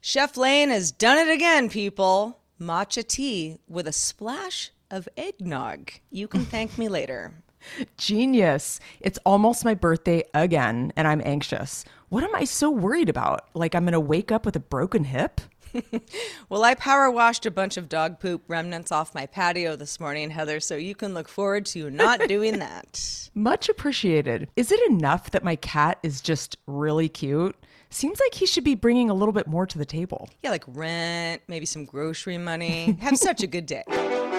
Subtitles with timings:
[0.00, 2.40] Chef Lane has done it again, people.
[2.60, 5.92] Matcha tea with a splash of eggnog.
[6.10, 7.32] You can thank me later.
[7.96, 8.80] Genius.
[9.00, 11.84] It's almost my birthday again, and I'm anxious.
[12.08, 13.48] What am I so worried about?
[13.54, 15.40] Like I'm going to wake up with a broken hip?
[16.48, 20.30] Well, I power washed a bunch of dog poop remnants off my patio this morning,
[20.30, 23.30] Heather, so you can look forward to not doing that.
[23.34, 24.48] Much appreciated.
[24.56, 27.56] Is it enough that my cat is just really cute?
[27.88, 30.28] Seems like he should be bringing a little bit more to the table.
[30.42, 32.96] Yeah, like rent, maybe some grocery money.
[33.00, 33.84] Have such a good day.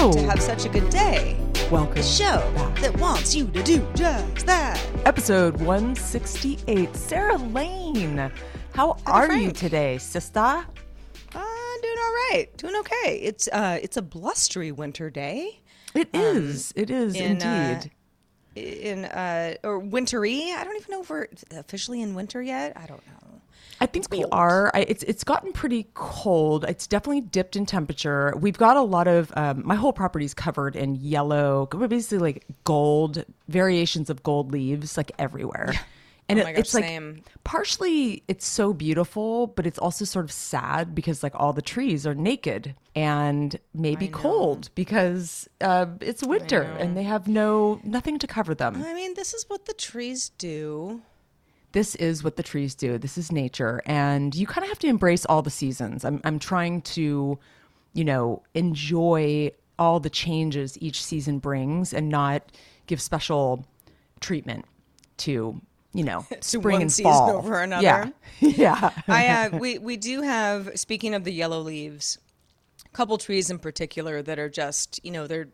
[0.00, 0.22] Back Hello.
[0.22, 1.36] to Have Such a Good Day.
[1.70, 1.96] Welcome.
[1.96, 2.74] The show back.
[2.80, 4.82] that wants you to do just that.
[5.04, 6.96] Episode 168.
[6.96, 8.32] Sarah Lane.
[8.72, 9.58] How are you Frank.
[9.58, 10.40] today, sister?
[10.40, 10.64] Uh,
[11.34, 12.46] doing all right.
[12.56, 13.20] Doing okay.
[13.22, 15.60] It's uh, it's a blustery winter day.
[15.94, 16.72] It is.
[16.76, 17.90] It is in, uh,
[18.56, 18.88] indeed.
[18.88, 20.50] in uh or wintry.
[20.56, 22.72] I don't even know if we're officially in winter yet.
[22.74, 23.19] I don't know.
[23.82, 24.70] I think we are.
[24.74, 26.64] I, it's it's gotten pretty cold.
[26.68, 28.34] It's definitely dipped in temperature.
[28.38, 32.44] We've got a lot of um, my whole property is covered in yellow, basically like
[32.64, 35.72] gold variations of gold leaves, like everywhere.
[36.28, 37.22] And Oh it- my gosh, it's like same.
[37.42, 42.06] partially it's so beautiful, but it's also sort of sad because like all the trees
[42.06, 48.26] are naked and maybe cold because uh, it's winter and they have no nothing to
[48.28, 48.80] cover them.
[48.84, 51.00] I mean, this is what the trees do.
[51.72, 52.98] This is what the trees do.
[52.98, 56.04] This is nature, and you kind of have to embrace all the seasons.
[56.04, 57.38] I'm I'm trying to,
[57.92, 62.42] you know, enjoy all the changes each season brings, and not
[62.86, 63.64] give special
[64.20, 64.64] treatment
[65.18, 65.60] to
[65.92, 67.82] you know spring one and season fall over another.
[67.82, 68.90] Yeah, yeah.
[69.08, 70.78] I uh, we we do have.
[70.78, 72.18] Speaking of the yellow leaves,
[72.84, 75.48] a couple trees in particular that are just you know they're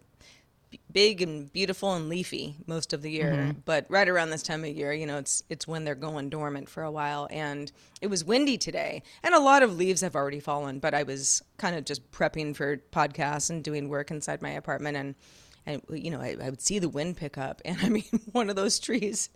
[0.93, 3.33] big and beautiful and leafy most of the year.
[3.33, 3.59] Mm-hmm.
[3.65, 6.69] But right around this time of year, you know, it's it's when they're going dormant
[6.69, 7.29] for a while.
[7.31, 7.71] And
[8.01, 10.79] it was windy today, and a lot of leaves have already fallen.
[10.79, 14.97] But I was kind of just prepping for podcasts and doing work inside my apartment
[14.97, 15.15] and.
[15.69, 18.49] And you know, I, I would see the wind pick up, and I mean, one
[18.51, 19.31] of those trees,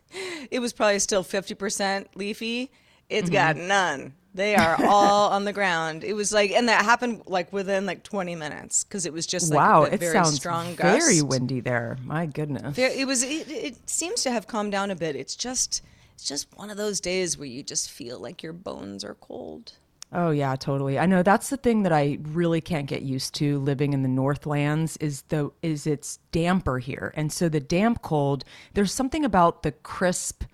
[0.52, 2.70] it was probably still fifty percent leafy.
[3.10, 3.68] It's got Mm-hmm.
[3.68, 4.14] none.
[4.32, 6.04] They are all on the ground.
[6.04, 9.50] It was like, and that happened like within like twenty minutes because it was just
[9.50, 11.98] like wow, a it very sounds strong very windy there.
[12.04, 12.78] My goodness.
[12.78, 13.24] It was.
[13.24, 15.16] It, it seems to have calmed down a bit.
[15.16, 15.82] It's just,
[16.14, 19.72] it's just one of those days where you just feel like your bones are cold.
[20.12, 20.96] Oh yeah, totally.
[20.96, 24.08] I know that's the thing that I really can't get used to living in the
[24.08, 27.12] Northlands is the is it's damper here.
[27.16, 30.44] And so the damp cold, there's something about the crisp,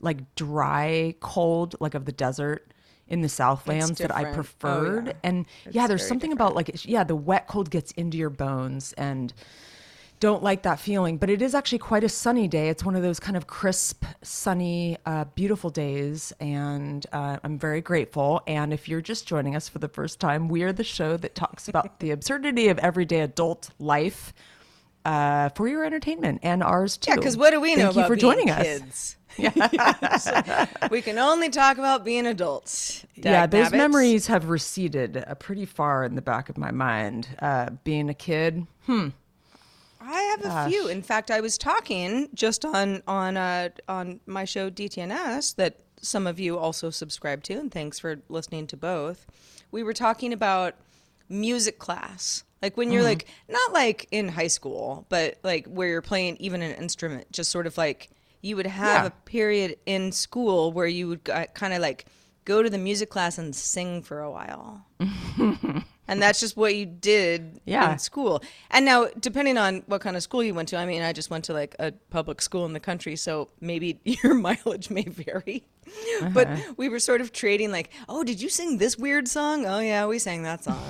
[0.00, 2.72] like dry cold like of the desert
[3.08, 4.32] in the Southlands that I different.
[4.32, 5.06] Oh, preferred.
[5.06, 5.12] yeah.
[5.22, 9.32] And yeah, there's something about like yeah, the wet cold gets into your bones and
[10.20, 12.70] don't like that feeling, but it is actually quite a sunny day.
[12.70, 17.82] It's one of those kind of crisp, sunny, uh, beautiful days, and uh, I'm very
[17.82, 18.40] grateful.
[18.46, 21.34] And if you're just joining us for the first time, we are the show that
[21.34, 24.32] talks about the absurdity of everyday adult life
[25.04, 27.10] uh, for your entertainment and ours too.
[27.10, 29.16] Yeah, because what do we know Thank you about for being joining us.
[29.36, 30.28] Kids?
[30.90, 33.04] we can only talk about being adults.
[33.14, 37.28] Yeah, those memories have receded uh, pretty far in the back of my mind.
[37.40, 39.08] Uh, being a kid, hmm.
[40.00, 40.88] I have a few.
[40.88, 46.26] In fact, I was talking just on on uh, on my show DTNS that some
[46.26, 49.26] of you also subscribe to, and thanks for listening to both.
[49.70, 50.74] We were talking about
[51.28, 53.08] music class, like when you're Mm-hmm.
[53.08, 57.50] like not like in high school, but like where you're playing even an instrument, just
[57.50, 58.10] sort of like
[58.44, 59.06] you would have Yeah.
[59.06, 61.24] a period in school where you would
[61.54, 62.04] kind of like
[62.44, 64.84] go to the music class and sing for a while.
[66.06, 67.92] and that's just what you did Yeah.
[67.92, 68.42] in school.
[68.70, 71.30] And now, depending on what kind of school you went to, I mean, I just
[71.30, 75.66] went to like a public school in the country, so maybe your mileage may vary.
[75.86, 76.28] Uh-huh.
[76.34, 79.64] But we were sort of trading, like, oh, did you sing this weird song?
[79.66, 80.84] Oh, yeah, we sang that song.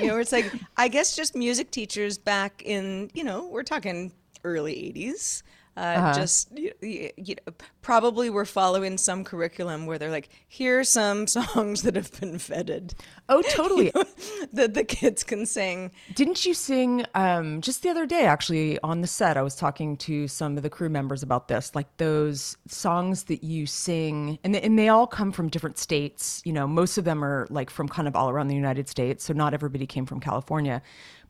[0.00, 4.12] you know, it's like, I guess just music teachers back in, you know, we're talking
[4.44, 5.42] early 80s.
[5.78, 7.52] Uh, Just you, you, know,
[7.82, 12.34] probably we're following some curriculum where they're like, here are some songs that have been
[12.34, 12.94] vetted
[13.28, 13.92] oh, totally.
[14.52, 15.92] that the kids can sing.
[16.14, 19.36] Didn't you sing um, just the other day, actually, on the set?
[19.36, 23.44] I was talking to some of the crew members about this, like those songs that
[23.44, 26.42] you sing, and they, and they all come from different states.
[26.44, 29.24] You know, most of them are like from kind of all around the United States,
[29.24, 30.82] so not everybody came from California.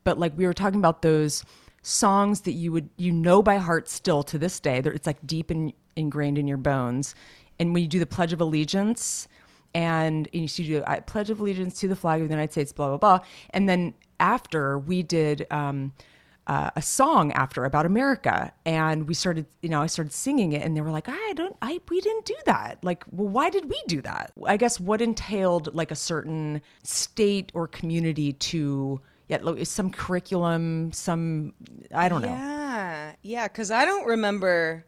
[0.03, 1.43] But like we were talking about those
[1.81, 4.81] songs that you would you know by heart still to this day.
[4.83, 7.15] It's like deep in, ingrained in your bones.
[7.59, 9.27] And when you do the Pledge of Allegiance,
[9.73, 12.71] and you see do I pledge of allegiance to the flag of the United States,
[12.71, 13.19] blah blah blah.
[13.51, 15.93] And then after we did um,
[16.47, 20.63] uh, a song after about America, and we started, you know, I started singing it,
[20.63, 22.79] and they were like, I don't, I we didn't do that.
[22.83, 24.31] Like, well, why did we do that?
[24.45, 29.01] I guess what entailed like a certain state or community to.
[29.29, 31.53] Yeah, some curriculum, some
[31.93, 32.27] I don't know.
[32.29, 34.85] Yeah, yeah, because I don't remember.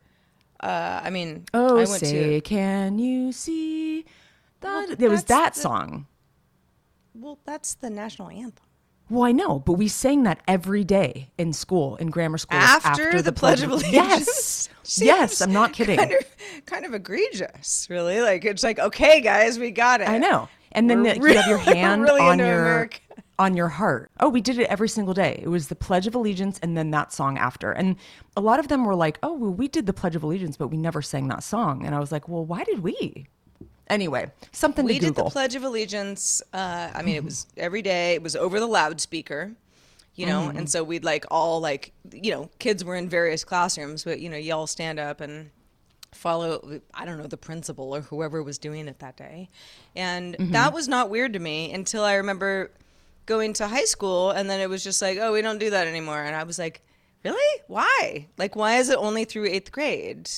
[0.60, 2.42] Uh, I mean, Oh, I went say, to.
[2.42, 4.04] can you see?
[4.62, 6.08] That Well, there was that the- song.
[7.14, 8.66] Well, that's the national anthem.
[9.10, 12.58] Well, I know, but we sang that every day in school, in grammar school.
[12.60, 13.94] After the Pledge of Allegiance?
[13.94, 14.70] Yes.
[15.02, 15.98] yes, I'm not kidding.
[15.98, 16.26] Kind of,
[16.66, 18.22] kind of egregious, really.
[18.22, 20.08] Like it's like, okay, guys, we got it.
[20.08, 20.48] I know.
[20.72, 23.00] And then the, you have your really- hand really on your America.
[23.40, 24.12] On your heart.
[24.20, 25.40] Oh, we did it every single day.
[25.44, 27.72] It was the Pledge of Allegiance and then that song after.
[27.72, 27.96] And
[28.38, 30.68] a lot of them were like, "Oh, well, we did the Pledge of Allegiance, but
[30.68, 33.26] we never sang that song." And I was like, "Well, why did we?"
[33.88, 36.42] Anyway, something we to did the Pledge of Allegiance.
[36.54, 38.14] Uh, I mean, it was every day.
[38.14, 39.52] It was over the loudspeaker,
[40.16, 40.58] you know, Mm-hmm.
[40.60, 44.30] and so we'd like all like, you know, kids were in various classrooms, but you
[44.30, 45.50] know, you all stand up and
[46.14, 49.50] follow I don't know the principal or whoever was doing it that day.
[49.96, 50.52] And Mm-hmm.
[50.52, 52.72] that was not weird to me until I remember
[53.26, 55.88] going to high school and then it was just like, "Oh, we don't do that
[55.88, 56.82] anymore." And I was like,
[57.24, 57.62] "Really?
[57.68, 58.28] Why?
[58.38, 60.30] Like why is it only through 8th grade?"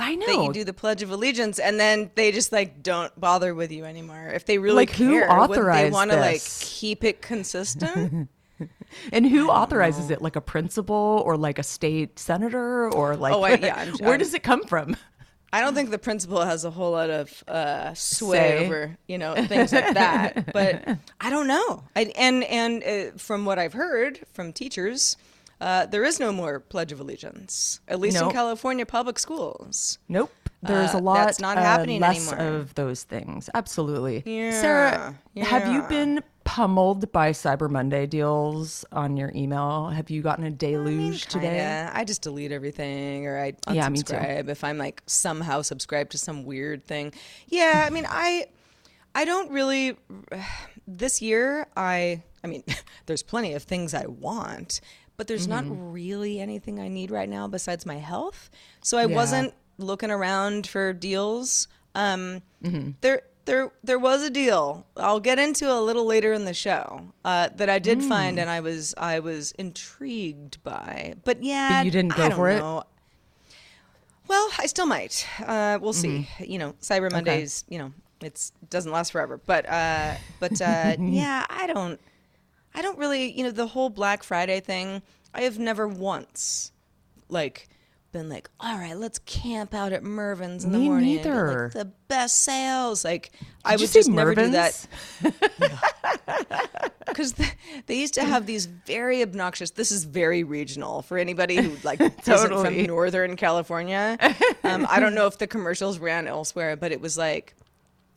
[0.00, 0.42] I That know.
[0.44, 3.84] you do the Pledge of Allegiance, and then they just like don't bother with you
[3.84, 4.28] anymore.
[4.32, 8.28] If they really Like, who care, would they want to like keep it consistent?
[9.12, 10.20] And who authorizes it?
[10.22, 14.18] Like a principal or like a state senator or like Oh, I- yeah, where I'm-
[14.18, 14.96] does it come from?
[15.52, 18.66] I don't think the principal has a whole lot of uh, sway Say.
[18.66, 20.50] over you know things like that.
[20.52, 20.84] But
[21.20, 21.84] I don't know.
[21.96, 25.16] I, and and uh, from what I've heard from teachers,
[25.60, 29.98] uh, there is no more Pledge of Allegiance, at least in California public schools.
[30.08, 30.30] Nope.
[30.60, 32.56] There's Uh, a lot that's not uh, happening less anymore.
[32.60, 33.48] of those things.
[33.54, 34.22] Absolutely.
[34.26, 39.88] Yeah, Sarah, have you been pummeled by Cyber Monday deals on your email?
[39.88, 41.50] Have you gotten a deluge today?
[41.50, 41.90] Kinda.
[41.92, 44.16] I just delete everything or I unsubscribe Yeah, me too.
[44.48, 47.12] if I'm like somehow subscribed to some weird thing.
[47.48, 48.46] Yeah, I mean, I
[49.14, 49.96] I don't really
[50.88, 52.64] this year I I mean,
[53.06, 54.80] there's plenty of things I want,
[55.18, 55.68] but there's Mm-hmm.
[55.74, 58.48] not really anything I need right now besides my health.
[58.82, 59.16] So I Yeah.
[59.16, 61.68] wasn't looking around for deals.
[61.94, 62.90] Um Mm-hmm.
[63.02, 64.86] there there there was a deal.
[64.96, 68.08] I'll get into a little later in the show uh, that I did Mm.
[68.08, 71.14] find, and I was I was intrigued by.
[71.24, 72.58] But yeah, you didn't go for it?
[72.58, 72.84] know.
[74.28, 75.26] Well, I still might.
[75.44, 76.08] Uh, we'll see.
[76.08, 76.44] Mm-hmm.
[76.44, 77.64] You know, Cyber Mondays.
[77.68, 79.40] You know, it's doesn't last forever.
[79.44, 81.98] But uh, but uh, yeah, I don't.
[82.74, 83.32] I don't really.
[83.32, 85.02] You know, the whole Black Friday thing.
[85.34, 86.72] I have never once,
[87.28, 87.68] like,
[88.18, 91.16] been like, all right, let's camp out at Mervyn's in the morning.
[91.16, 91.64] neither.
[91.64, 93.04] like, the best sales.
[93.04, 93.32] Like,
[93.64, 94.86] I Did you would just never do that
[97.06, 97.32] because
[97.86, 99.70] they used to have these very obnoxious.
[99.70, 104.16] This is very regional for anybody who like isn't from Northern California.
[104.64, 107.54] Um, I don't know if the commercials ran elsewhere, but it was like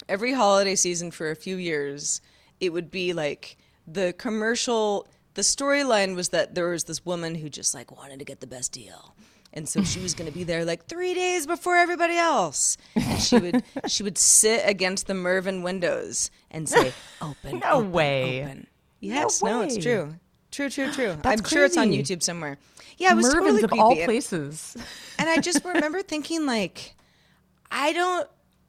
[0.07, 2.21] every holiday season for a few years,
[2.59, 5.07] it would be like the commercial.
[5.33, 8.47] The storyline was that there was this woman who just like wanted to get the
[8.47, 9.15] best deal.
[9.53, 13.21] And so she was going to be there like three days before everybody else, and
[13.21, 18.43] she would she would sit against the Mervyn windows and say, "Open, No open, way.
[18.43, 18.67] open."
[19.01, 20.15] Yes, no, it's true.
[20.51, 21.17] True, true, true.
[21.23, 21.89] I'm sure it's on.
[21.91, 22.57] YouTube somewhere.
[22.97, 24.77] Yeah, it was Mervyn's totally of all places.
[25.19, 26.95] And I just remember thinking like,
[27.69, 28.27] I don't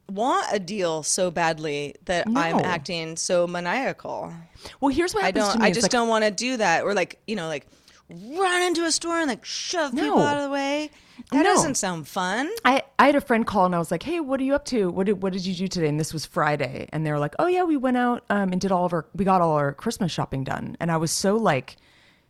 [0.09, 4.31] want a deal so badly that I'm acting so maniacal.
[4.79, 5.53] Well, here's what I don't.
[5.53, 5.65] to me.
[5.65, 6.83] I just like, don't want to do that.
[6.83, 7.65] Or like, you know, like
[8.09, 10.91] run into a store and like shove people out of the way.
[11.31, 11.43] That No.
[11.43, 12.49] doesn't sound fun.
[12.65, 14.65] I, I had a friend call and I was like, "Hey, what are you up
[14.65, 14.89] to?
[14.89, 17.35] What did what did you do today?" And this was Friday, and they were like,
[17.39, 19.73] "Oh yeah, we went out um, and did all of our we got all our
[19.73, 21.77] Christmas shopping done." And I was so like,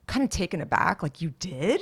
[0.08, 1.02] kind of taken aback.
[1.02, 1.82] Like, you did?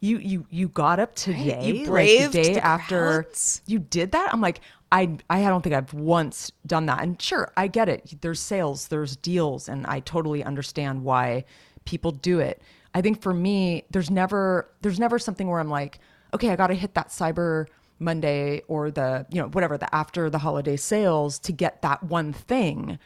[0.00, 3.62] You you you got up today, You braved the day the after crowds?
[3.66, 4.32] you did that?
[4.32, 4.60] I'm like,
[4.92, 7.02] I I don't think I've once done that.
[7.02, 8.20] And sure, I get it.
[8.20, 11.44] There's sales, there's deals, and I totally understand why
[11.86, 12.62] people do it.
[12.96, 15.98] I think for me, there's never there's never something where I'm like,
[16.32, 17.66] okay, I got to hit that Cyber
[17.98, 22.32] Monday or the you know whatever the after the holiday sales to get that one
[22.32, 22.98] thing.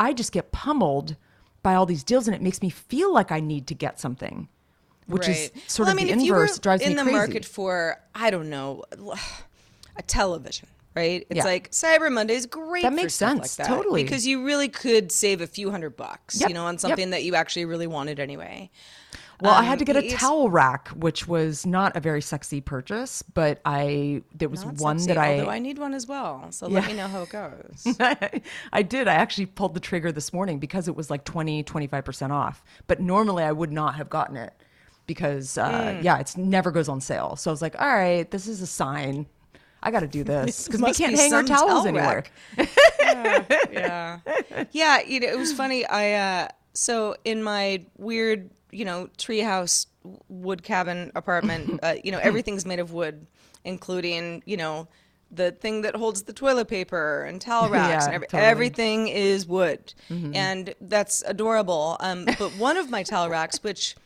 [0.00, 1.14] I just get pummeled
[1.62, 4.48] by all these deals, and it makes me feel like I need to get something,
[5.06, 6.56] which is sort Well, of I mean, the if you inverse.
[6.58, 7.16] were drives in me the crazy.
[7.16, 8.82] market for I don't know
[9.96, 11.24] a television, right?
[11.30, 11.44] It's Yeah.
[11.44, 12.82] like Cyber Monday is great.
[12.82, 14.02] That for makes sense, like that, totally.
[14.02, 16.80] because you really could save a few hundred bucks, Yep, you know, on yep.
[16.80, 18.70] something that you actually really wanted anyway.
[19.40, 22.60] Well, I Um, had to get a towel rack, which was not a very sexy
[22.60, 26.46] purchase, but I there was Not one sexy, that I I need one as well.
[26.50, 26.80] So Yeah.
[26.80, 27.96] let me know how it goes.
[28.72, 29.08] I did.
[29.08, 32.64] I actually pulled the trigger this morning because it was like 20, 25% off.
[32.86, 34.54] But normally I would not have gotten it
[35.06, 36.02] because, uh, Hmm.
[36.02, 37.36] yeah, it's never goes on sale.
[37.36, 39.26] So I was like, all right, this is a sign.
[39.82, 42.24] I got to do this because we can't be hang our towels towel anywhere.
[42.56, 42.68] rack.
[43.72, 44.18] yeah,
[44.72, 45.00] yeah.
[45.02, 45.84] You know, it was funny.
[45.86, 49.86] I uh, so in my weird, you know, treehouse
[50.28, 53.26] wood cabin apartment, uh, you know, everything's made of wood,
[53.64, 54.88] including you know
[55.30, 58.48] the thing that holds the toilet paper and towel racks Yeah, and every, totally.
[58.50, 61.96] everything is wood, and that's adorable.
[62.00, 63.96] Um, but one of my towel racks, which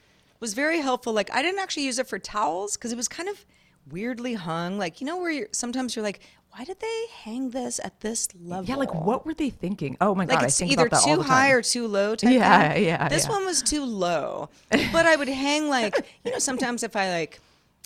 [0.41, 3.29] was very helpful, like I didn't actually use it for towels because it was kind
[3.29, 3.45] of
[3.91, 4.79] weirdly hung.
[4.79, 6.21] Like you know where you're sometimes you're like,
[6.57, 8.65] why did they hang this at this level?
[8.65, 9.97] Yeah, like what were they thinking?
[10.01, 11.87] Oh my Like God, I it's think either about that all too high or too
[11.87, 12.85] low type Yeah, thing.
[12.85, 13.31] yeah, This yeah.
[13.31, 14.49] one was too low.
[14.71, 17.41] But I would hang like, you know, sometimes if I like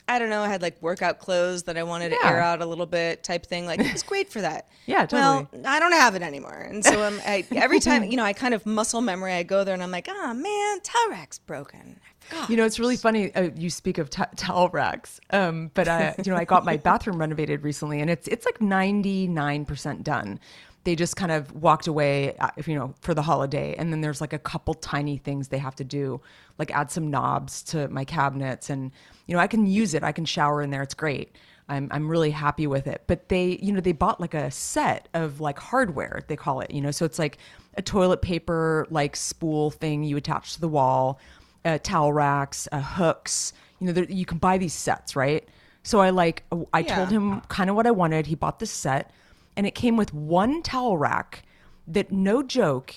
[0.06, 2.66] I don't know, I had like workout clothes that I wanted to air out a
[2.66, 3.64] little bit type thing.
[3.64, 4.68] Like it was great for that.
[4.87, 5.47] Yeah, totally.
[5.50, 6.52] Well, I don't have it anymore.
[6.71, 9.64] And so um, I, every time, you know, I kind of muscle memory, I go
[9.64, 12.00] there and I'm like, oh man, rack's broken.
[12.49, 13.35] You know, it's really funny.
[13.35, 16.76] Uh, you speak of t- towel racks, um, but I, you know, I got my
[16.76, 20.40] bathroom renovated recently, and it's it's like ninety nine percent done.
[20.85, 24.21] They just kind of walked away, uh, you know, for the holiday, and then there's
[24.21, 26.21] like a couple tiny things they have to do,
[26.59, 28.93] like add some knobs to my cabinets, and
[29.26, 30.02] you know, I can use it.
[30.02, 30.83] I can shower in there.
[30.83, 31.35] It's great.
[31.69, 33.02] I'm I'm really happy with it.
[33.07, 36.71] But they, you know, they bought like a set of like hardware, they call it,
[36.71, 36.90] you know.
[36.90, 37.38] So it's like
[37.76, 41.19] a toilet paper like spool thing you attach to the wall,
[41.64, 43.52] uh, towel racks, uh, hooks.
[43.80, 45.49] You know, there, you can buy these sets, right?
[45.83, 48.26] So I like I told him kind of what I wanted.
[48.26, 49.11] He bought this set,
[49.56, 51.42] and it came with one towel rack
[51.87, 52.94] that, no joke,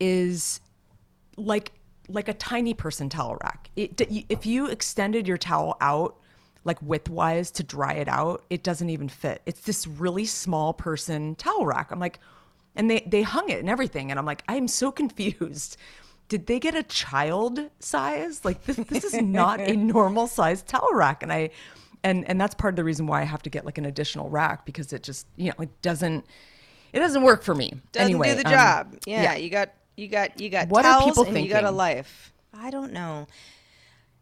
[0.00, 0.60] is
[1.36, 1.72] like
[2.08, 3.70] like a tiny person towel rack.
[3.76, 6.16] It, if you extended your towel out
[6.64, 9.42] like widthwise to dry it out, it doesn't even fit.
[9.46, 11.90] It's this really small person towel rack.
[11.90, 12.18] I'm like,
[12.74, 15.76] and they they hung it and everything, and I'm like, I am so confused.
[16.28, 18.44] Did they get a child size?
[18.44, 21.50] Like this, this is not a normal size towel rack, and I,
[22.04, 24.28] and and that's part of the reason why I have to get like an additional
[24.28, 26.26] rack because it just you know it doesn't
[26.92, 27.72] it doesn't work for me.
[27.92, 28.98] Doesn't anyway, do the um, job.
[29.06, 31.70] yeah, you got you got you got What are towels people and you got a
[31.70, 32.32] life.
[32.52, 33.26] I don't know.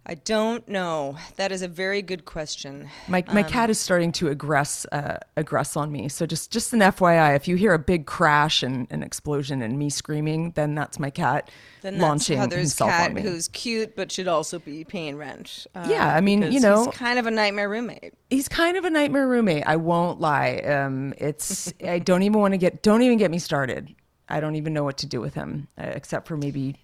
[0.08, 1.16] I don't know.
[1.34, 2.88] That is a very good question.
[3.08, 6.08] My my Um, cat is starting to aggress uh, aggress on me.
[6.08, 9.76] So just just an FYI, if you hear a big crash and an explosion and
[9.76, 11.50] me screaming, then that's my cat
[11.82, 13.22] Then launching Heather's himself cat, on me.
[13.22, 15.66] who's cute but should also be paying rent.
[15.74, 18.14] Uh, Yeah, I mean, you know- he's kind of a nightmare roommate.
[18.30, 19.64] He's kind of a nightmare roommate.
[19.66, 20.58] I won't lie.
[20.58, 23.92] Um, it's I don't even want to get don't even get me started.
[24.28, 26.74] I don't even know what to do with him uh, except for maybe,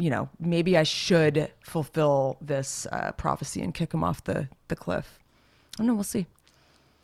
[0.00, 4.76] you know, maybe I should fulfill this uh, prophecy and kick him off the the
[4.76, 5.18] cliff.
[5.74, 5.94] I don't know.
[5.94, 6.26] We'll see.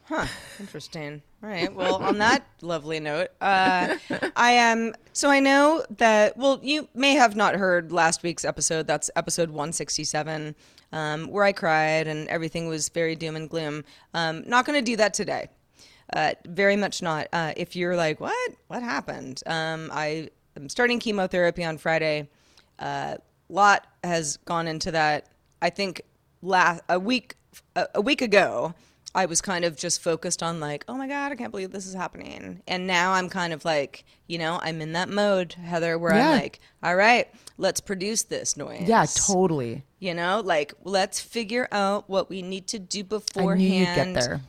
[0.04, 0.26] Huh.
[0.60, 1.20] Interesting.
[1.42, 1.72] All right.
[1.74, 3.96] Well, on that lovely note, uh,
[4.36, 4.94] I am.
[5.12, 6.36] so I know that.
[6.36, 8.86] Well, you may have not heard last week's episode.
[8.86, 10.54] That's episode one sixty seven,
[10.92, 13.84] um, where I cried and everything was very doom and gloom.
[14.14, 15.48] Um, not going to do that today.
[16.12, 17.26] Uh, very much not.
[17.32, 18.52] Uh, if you're like, what?
[18.68, 19.42] What happened?
[19.46, 22.28] Um, I am starting chemotherapy on Friday.
[22.78, 23.18] A
[23.49, 25.26] lot has gone into that.
[25.62, 26.02] I think
[26.43, 27.36] last a week
[27.75, 28.75] a, a week ago,
[29.15, 31.86] I was kind of just focused on like, oh my god, I can't believe this
[31.86, 32.62] is happening.
[32.69, 36.30] And now I'm kind of like, you know, I'm in that mode, Heather, where Yeah.
[36.32, 38.86] I'm like, all right, let's produce this noise.
[38.86, 39.84] Yeah, totally.
[40.00, 43.58] You know, like let's figure out what we need to do I beforehand.
[43.60, 44.41] knew you'd get there.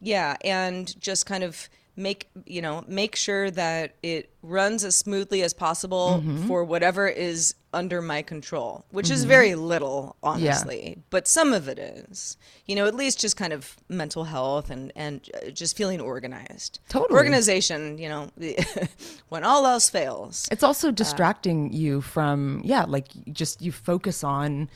[0.00, 5.42] Yeah, and just kind of make you know make sure that it runs as smoothly
[5.42, 6.46] as possible Mm-hmm.
[6.48, 11.02] for whatever is under my control, which is very little, honestly.
[11.10, 14.92] But some of it is, you know, at least just kind of mental health and
[14.94, 16.78] and uh, just feeling organized.
[16.88, 17.16] Totally.
[17.18, 17.98] organization.
[17.98, 18.30] You know,
[19.28, 20.48] when all else fails.
[20.52, 24.68] It's also distracting you from yeah, like just you focus on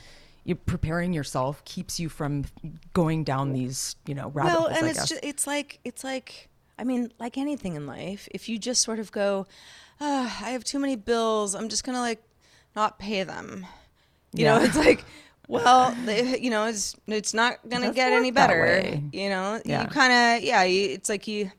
[0.44, 2.44] you preparing yourself keeps you from
[2.94, 4.76] going down these you know rabbit well, holes.
[4.76, 5.08] and I it's guess.
[5.10, 6.48] just, it's like it's like
[6.78, 9.46] I mean, like anything in life, if you just sort of go,
[10.00, 12.22] "Ah, I have too many bills, I'm just gonna like
[12.76, 13.66] not pay them.
[14.32, 15.04] You know, it's like,
[15.48, 19.00] well, they, you know, it's it's not gonna get any better.
[19.12, 19.82] You know, Yeah.
[19.82, 21.50] you kind of yeah, you, it's like you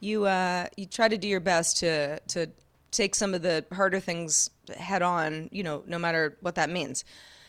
[0.00, 2.48] you uh you try to do your best to to
[2.90, 5.48] take some of the harder things head on.
[5.52, 7.04] You know, no matter what that means.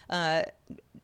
[0.09, 0.41] Uh,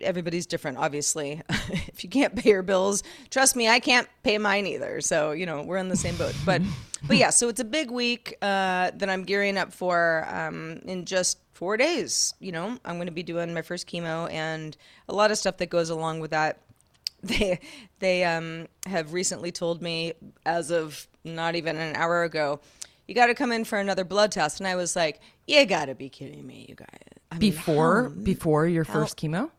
[0.01, 1.41] everybody's different, obviously.
[1.49, 5.01] if you can't pay your bills, trust me, I can't pay mine either.
[5.01, 6.36] So you know, we're in the same boat.
[6.45, 6.62] But
[7.08, 11.05] but yeah, so it's a big week uh, that I'm gearing up for um, in
[11.05, 12.34] just four days.
[12.39, 14.75] You know, I'm going to be doing my first chemo and
[15.08, 16.62] a lot of stuff that goes along with that
[17.23, 17.60] they
[17.99, 20.13] they um, have recently told me
[20.45, 22.60] as of not even an hour ago
[23.08, 25.86] you got to come in for another blood test and i was like you got
[25.86, 26.88] to be kidding me you guys
[27.31, 29.49] I mean, before how- before your first chemo.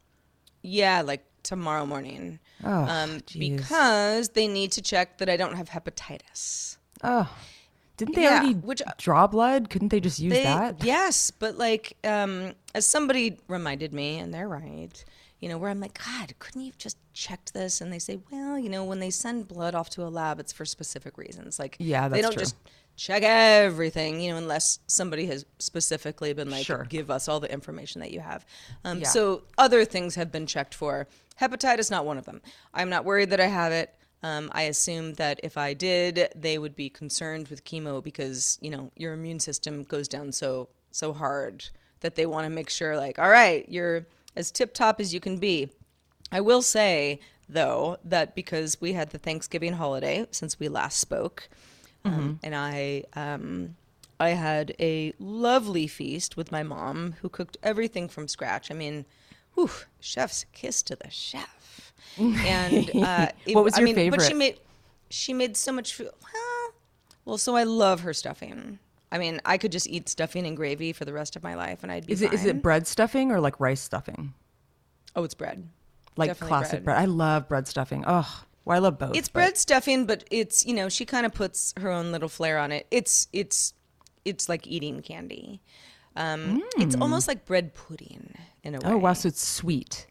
[0.66, 5.68] Yeah like tomorrow morning Oh, um, because they need to check that i don't have
[5.70, 7.28] hepatitis Oh,
[7.98, 9.68] didn't they Yeah, already which- draw blood?
[9.70, 10.82] Couldn't they just use They- that?
[10.82, 15.04] Yes, but like um, as somebody reminded me, and they're right.
[15.40, 17.82] You know, where I'm like, God, couldn't you have just checked this?
[17.82, 20.52] And they say, well, you know, when they send blood off to a lab, it's
[20.54, 21.58] for specific reasons.
[21.58, 22.40] Like, Yeah, they don't true.
[22.40, 22.56] just
[22.96, 26.84] check everything, you know, unless somebody has specifically been like, Sure.
[26.88, 28.44] give us all the information that you have.
[28.84, 29.08] Um, Yeah.
[29.08, 31.06] So other things have been checked for.
[31.40, 32.40] Hepatitis, not one of them.
[32.72, 33.94] I'm not worried that I have it.
[34.22, 38.70] Um, I assume that if I did, they would be concerned with chemo because you
[38.70, 41.68] know your immune system goes down so so hard
[42.00, 45.20] that they want to make sure, like, all right, you're as tip top as you
[45.20, 45.68] can be.
[46.32, 51.48] I will say though that because we had the Thanksgiving holiday since we last spoke,
[52.06, 53.76] um, and I um,
[54.18, 58.70] I had a lovely feast with my mom who cooked everything from scratch.
[58.70, 59.04] I mean,
[59.54, 61.92] whew, chef's kiss to the chef.
[62.18, 64.58] And uh, it- What was I your mean, But she made
[65.10, 66.10] she made so much food.
[66.22, 66.72] Well,
[67.24, 68.78] well, so I love her stuffing.
[69.12, 71.82] I mean, I could just eat stuffing and gravy for the rest of my life,
[71.82, 72.24] and I'd be fine.
[72.28, 74.34] Is it is it bread stuffing or like rice stuffing?
[75.14, 75.68] Oh, it's bread.
[76.16, 76.96] Like Definitely classic bread.
[76.98, 78.04] I love bread stuffing.
[78.06, 79.16] Oh, well, I love both.
[79.16, 82.28] It's but- bread stuffing, but it's you know she kind of puts her own little
[82.28, 82.86] flair on it.
[82.90, 83.72] It's it's
[84.26, 85.62] it's like eating candy.
[86.16, 88.84] Um, It's almost like bread pudding in a way.
[88.84, 88.92] Mm.
[88.92, 90.06] Oh wow, so it's sweet.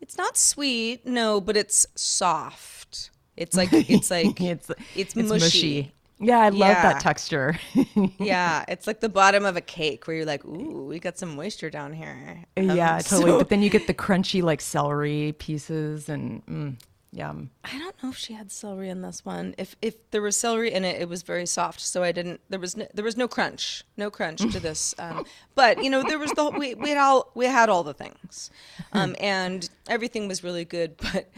[0.00, 3.10] It's not sweet, no, but it's soft.
[3.36, 5.92] It's like it's like It's it's, it's mushy.
[6.20, 6.82] Yeah, I love Yeah.
[6.92, 7.58] that texture.
[8.18, 11.36] yeah, it's like the bottom of a cake where you're like, ooh, we got some
[11.36, 12.44] moisture down here.
[12.56, 13.30] Um, yeah, totally.
[13.30, 16.76] so- But then you get the crunchy like celery pieces and mm,
[17.12, 17.50] yum.
[17.64, 19.54] I don't know if she had celery in this one.
[19.58, 22.40] If if there was celery in it, it was very soft, so I didn't.
[22.48, 24.94] There was no, there was no crunch, no crunch to this.
[25.08, 27.94] Um, but you know, there was the we we had all we had all the
[27.94, 28.50] things,
[28.92, 30.96] um, and everything was really good.
[31.12, 31.30] But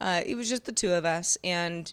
[0.00, 1.92] uh, it was just the two of us, and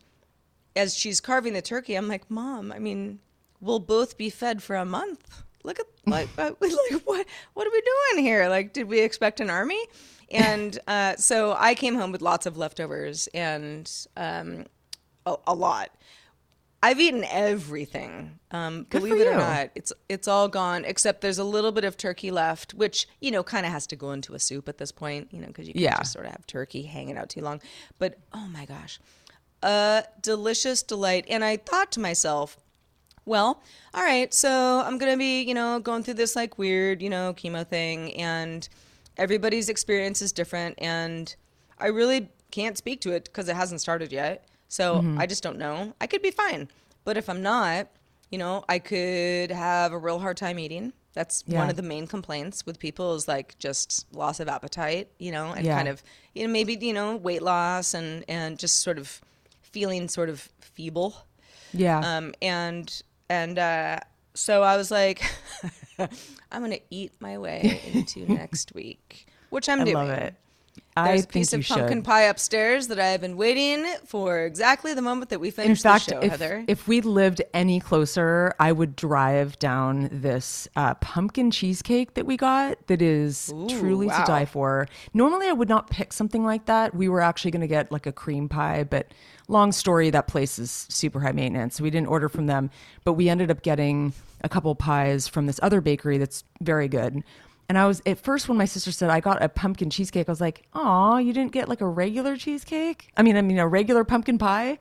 [0.75, 3.19] as she's carving the turkey, I'm like, Mom, I mean,
[3.61, 5.43] we'll both be fed for a month.
[5.63, 6.71] Look at like uh, like
[7.05, 8.47] what what are we doing here?
[8.49, 9.81] Like, did we expect an army?
[10.31, 14.65] And uh, so I came home with lots of leftovers and um,
[15.25, 15.89] a, a lot.
[16.81, 18.39] I've eaten everything.
[18.51, 21.97] Um, believe it or not, it's it's all gone except there's a little bit of
[21.97, 24.91] turkey left, which you know kind of has to go into a soup at this
[24.91, 25.97] point, you know, because you can't Yeah.
[25.97, 27.61] just sort of have turkey hanging out too long.
[27.97, 28.97] But oh my gosh,
[29.61, 31.25] a delicious delight.
[31.29, 32.57] And I thought to myself,
[33.25, 33.61] well,
[33.93, 37.33] all right, so I'm gonna be, you know, going through this like weird, you know,
[37.33, 38.69] chemo thing, and
[39.19, 41.35] everybody's experience is different, and
[41.77, 44.45] I really can't speak to it because it hasn't started yet.
[44.69, 45.93] So I just don't know.
[46.01, 46.69] I could be fine,
[47.03, 47.87] but if I'm not,
[48.31, 50.93] you know, I could have a real hard time eating.
[51.13, 55.31] That's one of the main complaints with people is like just loss of appetite, you
[55.31, 55.75] know, and Yeah.
[55.75, 56.03] kind of,
[56.35, 59.19] you know, maybe you know weight loss and and just sort of
[59.61, 61.25] feeling sort of feeble.
[61.73, 61.99] Yeah.
[61.99, 63.99] Um, and and uh,
[64.35, 65.23] so I was like,
[66.51, 69.95] I'm gonna eat my way into next week, which I'm I doing.
[69.95, 70.35] love it.
[70.95, 72.03] There's I a piece of pumpkin should.
[72.05, 75.81] pie upstairs that I have been waiting for exactly the moment that we In finish
[75.81, 76.65] fact, the show, if, Heather.
[76.67, 82.37] if we lived any closer, I would drive down this uh, pumpkin cheesecake that we
[82.37, 84.19] got that is truly wow.
[84.19, 84.87] to die for.
[85.13, 86.93] Normally, I would not pick something like that.
[86.95, 89.13] We were actually going to get like a cream pie, but
[89.47, 91.75] long story, that place is super high maintenance.
[91.77, 92.71] So we didn't order from them,
[93.03, 97.23] but we ended up getting a couple pies from this other bakery that's very good.
[97.67, 100.31] And I was at first when my sister said I got a pumpkin cheesecake, I
[100.31, 103.11] was like, "Aw, you didn't get like a regular cheesecake?
[103.15, 104.79] I mean, I mean a regular pumpkin pie."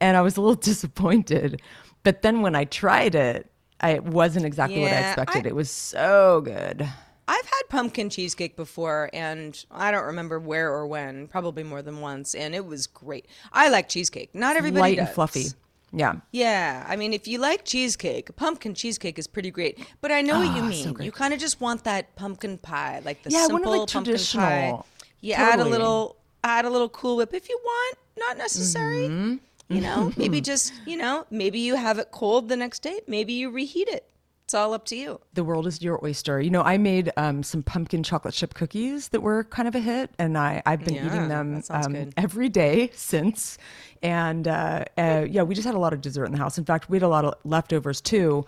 [0.00, 1.62] And I was a little disappointed.
[2.02, 5.46] But then when I tried it, I, it wasn't exactly what I expected.
[5.46, 6.88] I- it was so good.
[7.30, 12.00] I've had pumpkin cheesecake before, and I don't remember where or when, probably more than
[12.00, 13.26] once, and it was great.
[13.52, 14.34] I like cheesecake.
[14.34, 15.06] Not everybody Light does.
[15.08, 15.44] and fluffy.
[15.92, 16.16] Yeah.
[16.32, 19.78] Yeah, I mean, if you like cheesecake, pumpkin cheesecake is pretty great.
[20.00, 21.02] But I know what you Ah, so mean.
[21.02, 23.70] you kind of just want that pumpkin pie, like the Yeah, I want it, simple
[23.80, 24.04] like, pumpkin pie.
[24.04, 24.86] traditional.
[25.20, 27.98] You add a little, add a little Cool Whip if you want.
[28.18, 29.08] Not necessary.
[29.08, 29.74] Mm-hmm.
[29.74, 33.00] You know, maybe just you know, maybe you have it cold the next day.
[33.06, 34.04] Maybe you reheat it.
[34.48, 35.20] It's all up to you.
[35.34, 36.40] The world is your oyster.
[36.40, 39.78] You know, I made um, some pumpkin chocolate chip cookies that were kind of a
[39.78, 43.58] hit, and I, I've been Yeah, eating them um, every day since.
[44.02, 46.56] And uh, uh, yeah, we just had a lot of dessert in the house.
[46.56, 48.46] In fact, we had a lot of leftovers too.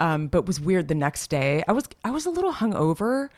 [0.00, 1.62] Um, but it was weird the next day.
[1.68, 3.28] I was I was a little hungover.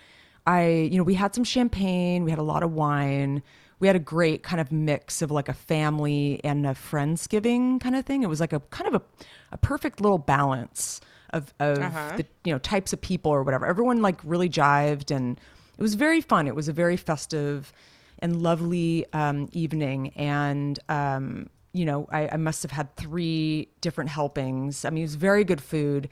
[0.47, 3.43] I you know we had some champagne, we had a lot of wine.
[3.81, 7.97] We had a great kind of mix of like a family and a friendsgiving kind
[7.97, 8.23] of thing.
[8.23, 9.05] It was like a kind of a,
[9.51, 11.01] a perfect little balance
[11.35, 11.79] of, of
[12.17, 13.67] the you know types of people or whatever.
[13.67, 15.39] Everyone like really jived and
[15.77, 16.47] it was very fun.
[16.47, 17.73] It was a very festive
[18.21, 20.09] and lovely um, evening.
[20.17, 24.85] And um, you know, I, I must have had three different helpings.
[24.85, 26.09] I mean, it was very good food.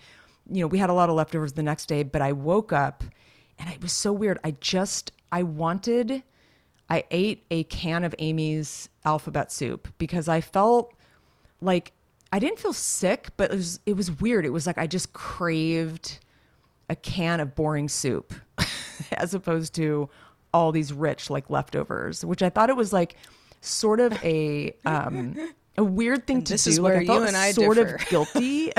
[0.50, 3.04] You know, we had a lot of leftovers the next day, but I woke up
[3.58, 4.38] and it was so weird.
[4.44, 6.22] I just I wanted
[6.90, 10.92] I ate a can of Amy's alphabet soup because I felt
[11.62, 11.92] like
[12.32, 14.44] I didn't feel sick, but it was it was weird.
[14.46, 16.18] It was like I just craved
[16.88, 18.32] a can of boring soup
[19.12, 20.08] as opposed to
[20.54, 23.16] all these rich like leftovers, which I thought it was like
[23.60, 25.36] sort of a um
[25.78, 26.70] a weird thing to this do.
[26.70, 27.94] is like where I felt you and I sort differ.
[27.96, 28.72] of guilty.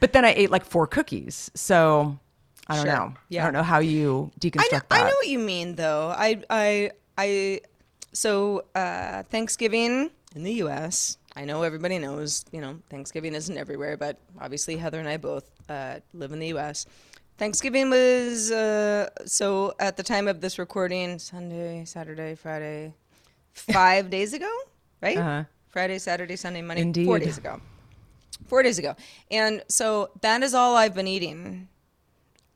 [0.00, 1.50] but then I ate like four cookies.
[1.54, 2.18] So
[2.66, 2.94] I don't Sure.
[2.94, 3.14] know.
[3.28, 3.42] Yeah.
[3.42, 4.92] I don't know how you deconstruct I know, that.
[4.92, 6.08] I know what you mean, though.
[6.16, 7.60] I, I, I.
[8.12, 11.18] So uh, Thanksgiving in the U.S.
[11.36, 12.44] I know everybody knows.
[12.52, 16.48] You know, Thanksgiving isn't everywhere, but obviously Heather and I both uh, live in the
[16.48, 16.86] U.S.
[17.38, 22.94] Thanksgiving was uh, so at the time of this recording, Sunday, Saturday, Friday,
[23.52, 24.50] five days ago,
[25.02, 25.16] right?
[25.18, 25.44] Uh-huh.
[25.68, 27.06] Friday, Saturday, Sunday, Monday, Indeed.
[27.06, 27.60] four days ago.
[28.46, 28.94] Four days ago,
[29.30, 31.68] and so that is all I've been eating,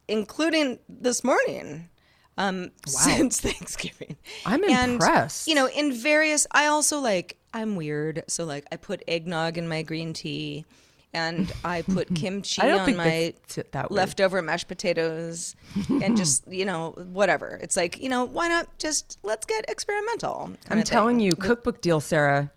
[0.06, 1.88] including this morning.
[2.36, 5.48] Um, since Thanksgiving, I'm And, impressed.
[5.48, 9.68] You know, in various, I also like I'm weird, so like I put eggnog in
[9.68, 10.64] my green tea,
[11.12, 13.34] and I put kimchi I on my
[13.72, 15.56] that leftover mashed potatoes,
[15.88, 17.58] and just you know whatever.
[17.62, 20.52] It's like you know why not just let's get experimental.
[20.70, 22.50] I'm telling you, cookbook deal, Sarah.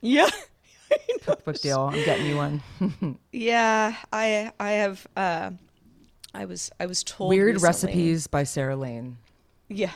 [0.00, 0.28] Yeah.
[1.24, 1.80] Cookbook deal.
[1.92, 2.62] I'm getting you one.
[3.30, 5.50] Yeah, I I have uh
[6.34, 9.16] I was I was told Weird recently- recipes by Sarah Lane.
[9.72, 9.90] Yeah.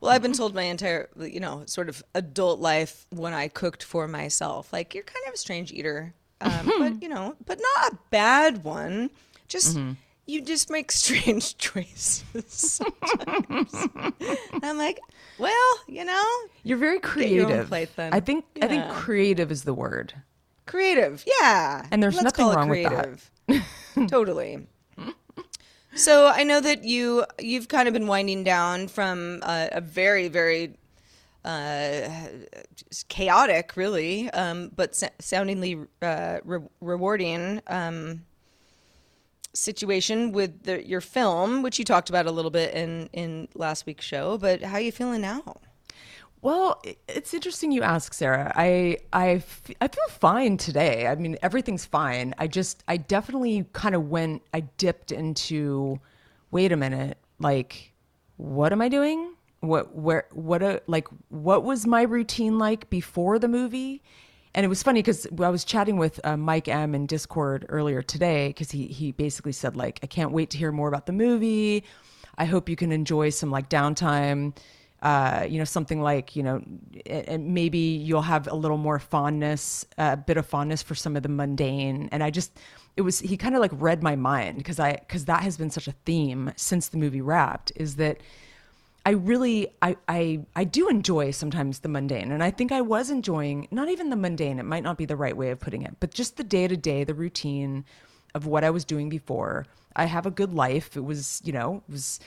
[0.00, 3.82] Well, I've been told my entire, you know, sort of adult life when I cooked
[3.82, 7.92] for myself, like you're kind of a strange eater, um, but you know, but not
[7.92, 9.10] a bad one.
[9.48, 9.92] Just Mm-hmm.
[10.26, 12.44] you just make strange choices.
[12.48, 13.74] sometimes.
[14.62, 15.00] I'm like,
[15.38, 16.24] well, you know,
[16.64, 17.68] You're very Get your own creative.
[17.68, 17.88] plate.
[17.98, 20.12] I think I think creative is the word.
[20.66, 21.86] creative, yeah.
[21.90, 23.18] And there's Let's nothing wrong with that.
[23.46, 24.08] creative.
[24.08, 24.66] totally.
[25.98, 30.28] So I know that you you've kind of been winding down from uh, a very
[30.28, 30.74] very
[31.44, 32.08] uh,
[33.08, 38.24] chaotic, really, um, but sa- soundingly uh, re- rewarding um,
[39.54, 43.84] situation with the, your film, which you talked about a little bit in in last
[43.84, 44.38] week's show.
[44.38, 45.56] But how are you feeling now?
[46.40, 48.52] Well, it's interesting you ask, Sarah.
[48.54, 51.06] I I, f- I feel fine today.
[51.08, 52.34] I mean, everything's fine.
[52.38, 55.98] I just I definitely kind of went I dipped into
[56.50, 57.92] wait a minute, like
[58.36, 59.34] what am I doing?
[59.60, 64.02] What where what a like what was my routine like before the movie?
[64.54, 68.00] And it was funny because I was chatting with uh, Mike M in Discord earlier
[68.00, 71.12] today because he he basically said like I can't wait to hear more about the
[71.12, 71.82] movie.
[72.36, 74.54] I hope you can enjoy some like downtime
[75.02, 76.60] uh, you know, something like, you know,
[77.38, 81.28] maybe you'll have a little more fondness, a bit of fondness for some of the
[81.28, 82.08] mundane.
[82.10, 82.58] And I just,
[82.96, 85.70] it was, he kind of like read my mind because I, because that has been
[85.70, 88.18] such a theme since the movie wrapped is that
[89.06, 92.32] I really, I, I, I do enjoy sometimes the mundane.
[92.32, 95.16] And I think I was enjoying not even the mundane, it might not be the
[95.16, 97.84] right way of putting it, but just the day to day, the routine
[98.34, 99.66] of what I was doing before.
[99.94, 100.96] I have a good life.
[100.96, 102.18] It was, you know, it was,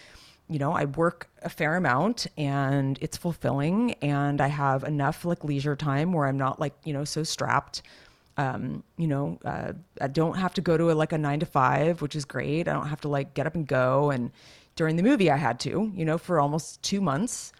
[0.51, 5.45] you know, I work a fair amount and it's fulfilling and I have enough like
[5.45, 7.81] leisure time where I'm not like, you know, so strapped.
[8.35, 11.45] Um, you know, uh, I don't have to go to a, like a nine to
[11.45, 12.67] five, which is great.
[12.67, 14.11] I don't have to like get up and go.
[14.11, 14.31] And
[14.75, 17.53] during the movie, I had to, you know, for almost two months.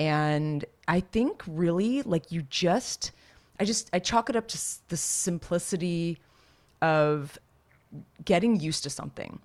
[0.00, 3.12] And I think really like you just,
[3.60, 6.18] I just, I chalk it up to the simplicity
[6.80, 7.38] of
[8.24, 9.38] getting used to something,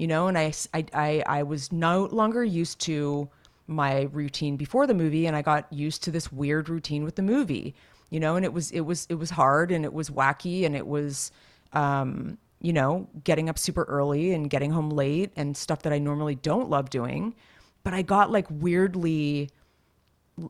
[0.00, 3.28] you know, and I, I, I, I was no longer used to
[3.66, 7.22] my routine before the movie and I got used to this weird routine with the
[7.22, 7.74] movie,
[8.08, 10.74] you know, and it was, it was, it was hard and it was wacky and
[10.74, 11.32] it was,
[11.74, 15.98] um, you know, getting up super early and getting home late and stuff that I
[15.98, 17.34] normally don't love doing.
[17.82, 19.50] But I got like weirdly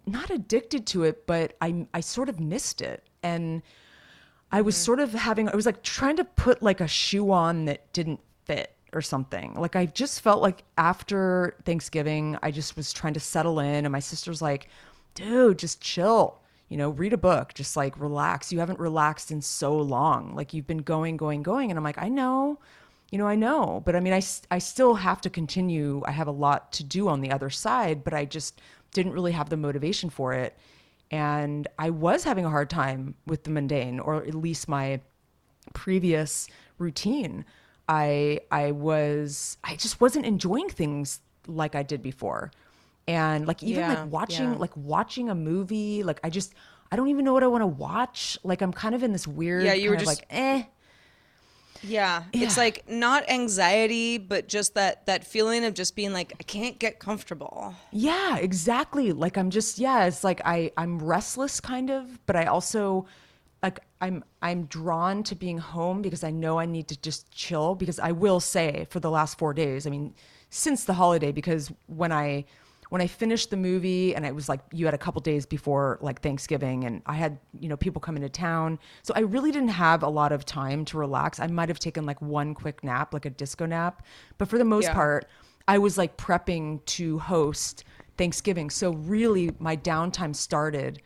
[0.07, 3.03] not addicted to it, but I, I sort of missed it.
[3.25, 3.63] And
[4.53, 7.65] I was sort of having, I was like trying to put like a shoe on
[7.65, 9.55] that didn't fit or something.
[9.55, 13.85] Like I just felt like after Thanksgiving, I just was trying to settle in.
[13.85, 14.69] And my sister's like,
[15.15, 16.41] dude, just chill.
[16.69, 18.53] You know, read a book, just like relax.
[18.53, 20.35] You haven't relaxed in so long.
[20.37, 21.71] Like you've been going, going, going.
[21.71, 22.61] And I'm like, I know,
[23.11, 23.83] you know, I know.
[23.85, 26.03] But I mean, I I still have to continue.
[26.07, 28.61] I have a lot to do on the other side, but I just
[28.93, 30.57] didn't really have the motivation for it.
[31.11, 35.01] And I was having a hard time with the mundane, or at least my
[35.75, 36.49] previous
[36.79, 37.45] routine.
[37.91, 42.53] I I was I just wasn't enjoying things like I did before.
[43.09, 44.59] And like even Yeah, like watching yeah.
[44.65, 46.55] like watching a movie, like I just
[46.93, 48.39] I don't even know what I want to watch.
[48.45, 50.63] Like I'm kind of in this weird Yeah, you were just- like eh
[51.83, 52.25] Yeah.
[52.33, 56.79] It's like not anxiety, but just that that feeling of just being like I can't
[56.79, 57.75] get comfortable.
[57.91, 59.13] Yeah, exactly.
[59.13, 63.07] Like I'm just yeah, it's like I I'm restless kind of, but I also
[63.63, 67.75] like I'm I'm drawn to being home because I know I need to just chill
[67.75, 70.15] because I will say for the last 4 days, I mean,
[70.49, 72.45] since the holiday because when I
[72.89, 75.99] when I finished the movie and it was like you had a couple days before
[76.01, 78.81] like Thanksgiving and I had, you know, people come into town.
[79.03, 81.39] So I really didn't have a lot of time to relax.
[81.39, 84.05] I might have taken like one quick nap, like a disco nap,
[84.39, 84.95] but for the most Yeah.
[84.95, 85.29] part
[85.69, 87.85] I was like prepping to host
[88.17, 88.71] Thanksgiving.
[88.71, 91.01] So really my downtime started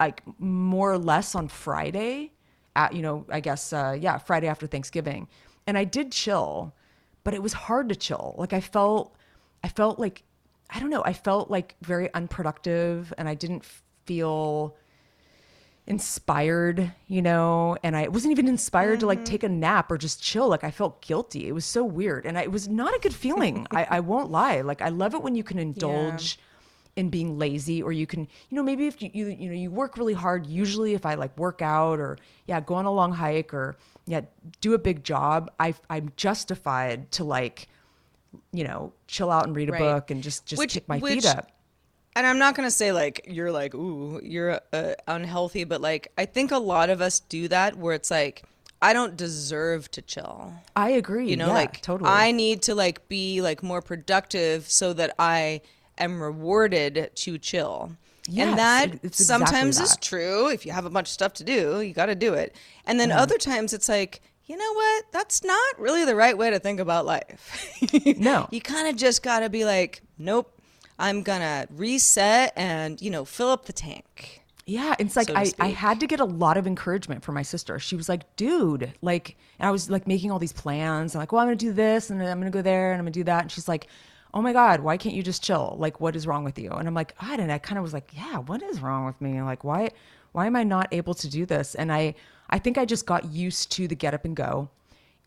[0.00, 2.32] like more or less on Friday
[2.74, 5.28] at you know, I guess uh yeah, Friday after Thanksgiving.
[5.66, 6.74] And I did chill,
[7.24, 8.34] but it was hard to chill.
[8.38, 9.14] Like I felt,
[9.62, 10.24] I felt like,
[10.70, 13.64] I don't know, I felt like very unproductive and I didn't
[14.04, 14.76] feel
[15.86, 19.00] inspired, you know, and I wasn't even inspired mm-hmm.
[19.00, 19.24] to like mm-hmm.
[19.24, 20.48] take a nap or just chill.
[20.48, 21.46] Like I felt guilty.
[21.46, 22.26] It was so weird.
[22.26, 23.66] And I, it was not a good feeling.
[23.70, 24.60] I, I won't lie.
[24.62, 26.44] Like I love it when you can indulge yeah.
[26.96, 29.70] In being lazy or you can, you know, maybe if you, you, you know, you
[29.70, 33.12] work really hard, usually if I like work out or yeah, go on a long
[33.12, 33.76] hike or
[34.06, 34.22] yeah,
[34.60, 37.68] do a big job, I, I'm justified to like,
[38.52, 39.80] you know, chill out and read a right.
[39.80, 41.50] book and just, just which, kick my which, feet up
[42.16, 46.26] and I'm not gonna say like you're like ooh you're uh, unhealthy, but like I
[46.26, 48.42] think a lot of us do that where it's like
[48.82, 50.54] I don't deserve to chill.
[50.74, 51.28] I agree.
[51.28, 52.10] You know, yeah, like totally.
[52.10, 55.60] I need to like be like more productive so that I
[56.00, 57.92] am rewarded to chill.
[58.28, 59.84] Yes, and that exactly sometimes that.
[59.84, 60.48] is true.
[60.48, 62.54] If you have a bunch of stuff to do, you got to do it.
[62.86, 63.20] And then yeah.
[63.20, 65.04] other times it's like, you know what?
[65.12, 67.72] That's not really the right way to think about life.
[68.18, 68.48] no.
[68.50, 70.60] You kind of just got to be like, nope,
[71.00, 74.42] I'm gonna reset and you know fill up the tank.
[74.66, 77.42] Yeah, it's like so I, I had to get a lot of encouragement from my
[77.42, 77.78] sister.
[77.80, 81.14] She was like, dude, like, and I was like making all these plans.
[81.14, 83.12] I'm like, well, I'm gonna do this and I'm gonna go there and I'm gonna
[83.12, 83.42] do that.
[83.42, 83.88] And she's like,
[84.32, 85.76] oh my God, why can't you just chill?
[85.78, 86.70] Like, what is wrong with you?
[86.70, 87.54] And I'm like, I don't know.
[87.54, 89.40] I kind of was like, yeah, what is wrong with me?
[89.42, 89.90] Like, why,
[90.32, 91.74] why am I not able to do this?
[91.74, 92.14] And I,
[92.48, 94.70] I think I just got used to the get up and go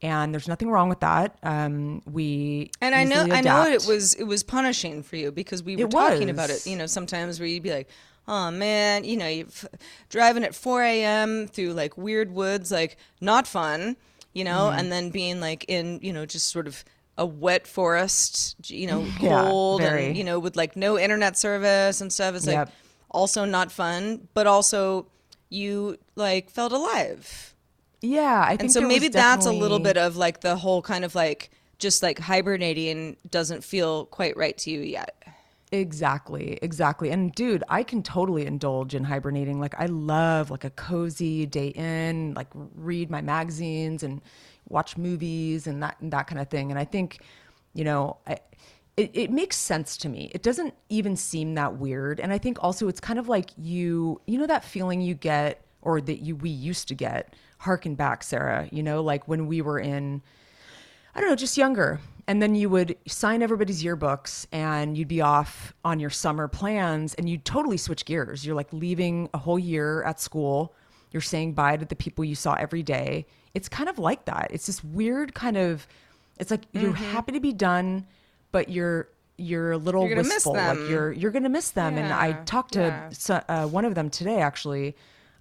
[0.03, 1.37] and there's nothing wrong with that.
[1.43, 3.33] Um, we and I know adapt.
[3.33, 6.67] I know it was it was punishing for you because we were talking about it.
[6.67, 7.87] You know, sometimes where you'd be like,
[8.27, 9.47] "Oh man, you know, you're
[10.09, 11.47] driving at 4 a.m.
[11.47, 13.95] through like weird woods, like not fun."
[14.33, 14.77] You know, mm.
[14.77, 16.83] and then being like in you know just sort of
[17.17, 22.02] a wet forest, you know, cold yeah, and you know with like no internet service
[22.02, 22.36] and stuff.
[22.36, 22.67] It's yep.
[22.67, 22.76] like
[23.12, 25.08] also not fun, but also
[25.49, 27.54] you like felt alive
[28.04, 31.06] yeah, I think and so maybe that's a little bit of like the whole kind
[31.06, 35.23] of like just like hibernating doesn't feel quite right to you yet.
[35.71, 37.12] Exactly, exactly.
[37.12, 39.60] And dude, I can totally indulge in hibernating.
[39.62, 44.21] Like I love like a cozy day in, like read my magazines and
[44.69, 46.71] watch movies and that and that kind of thing.
[46.71, 47.19] And I think,
[47.73, 48.39] you know, I,
[48.97, 50.32] it, it makes sense to me.
[50.34, 52.19] It doesn't even seem that weird.
[52.19, 55.62] And I think also it's kind of like you, you know, that feeling you get
[55.82, 59.62] or that you we used to get harken back, Sarah, you know, like when we
[59.62, 60.21] were in,
[61.15, 61.99] I don't know, just younger.
[62.28, 67.13] And then you would sign everybody's yearbooks and you'd be off on your summer plans
[67.15, 68.45] and you'd totally switch gears.
[68.45, 70.73] You're like leaving a whole year at school.
[71.13, 73.26] You're saying bye to the people you saw every day.
[73.54, 74.49] It's kind of like that.
[74.52, 75.88] It's this weird kind of,
[76.39, 76.82] it's like mm-hmm.
[76.82, 78.06] you're happy to be done,
[78.52, 80.54] but you're you're a little you're wistful.
[80.54, 81.95] Like you're you're gonna miss them.
[81.95, 82.04] Yeah.
[82.04, 83.43] And I talked to yeah.
[83.47, 84.95] uh, one of them today actually,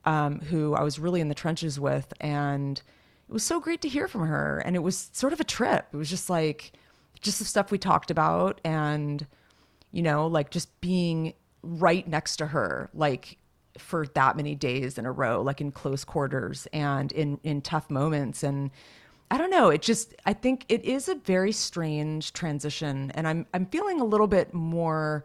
[0.04, 2.12] um, who I was really in the trenches with.
[2.20, 2.80] And
[3.28, 4.62] it was so great to hear from her.
[4.64, 5.88] And it was sort of a trip.
[5.92, 6.72] It was just like,
[7.20, 9.26] just the stuff we talked about and,
[9.90, 13.38] you know, like just being right next to her, like
[13.78, 17.90] for that many days in a row, like in close quarters and in, in tough
[17.90, 18.42] moments.
[18.42, 18.70] And,
[19.32, 19.70] I don't know.
[19.70, 24.04] It just I think it is a very strange transition, and I'm I'm feeling a
[24.04, 25.24] little bit more.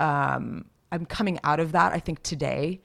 [0.00, 1.92] Um, I'm coming out of that.
[1.92, 2.80] I think today,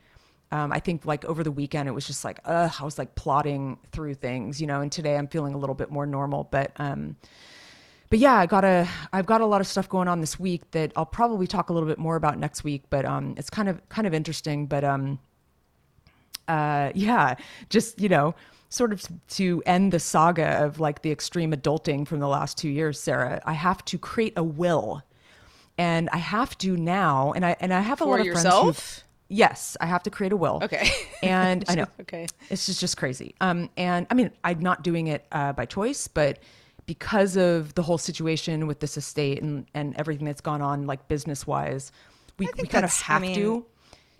[0.51, 3.15] um, I think like over the weekend it was just like, ugh, I was like
[3.15, 4.81] plotting through things, you know.
[4.81, 7.15] And today I'm feeling a little bit more normal, but um,
[8.11, 10.69] but yeah, I got a I've got a lot of stuff going on this week
[10.71, 12.83] that I'll probably talk a little bit more about next week.
[12.89, 14.67] But um, it's kind of kind of interesting.
[14.67, 15.17] But um,
[16.49, 17.35] uh, yeah,
[17.69, 18.35] just you know,
[18.67, 22.67] sort of to end the saga of like the extreme adulting from the last two
[22.67, 25.01] years, Sarah, I have to create a will,
[25.77, 28.63] and I have to now, and I and I have a For lot of yourself?
[28.75, 30.59] friends who Yes, I have to create a will.
[30.61, 30.89] Okay.
[31.23, 31.85] And I know.
[32.01, 32.25] okay.
[32.49, 33.35] It's just, just crazy.
[33.39, 36.39] Um, and I mean, I'm not doing it uh, by choice, but
[36.91, 41.07] because of the whole situation with this estate and, and everything that's gone on, like
[41.07, 41.89] business wise,
[42.37, 43.65] we, we kind of have I mean, to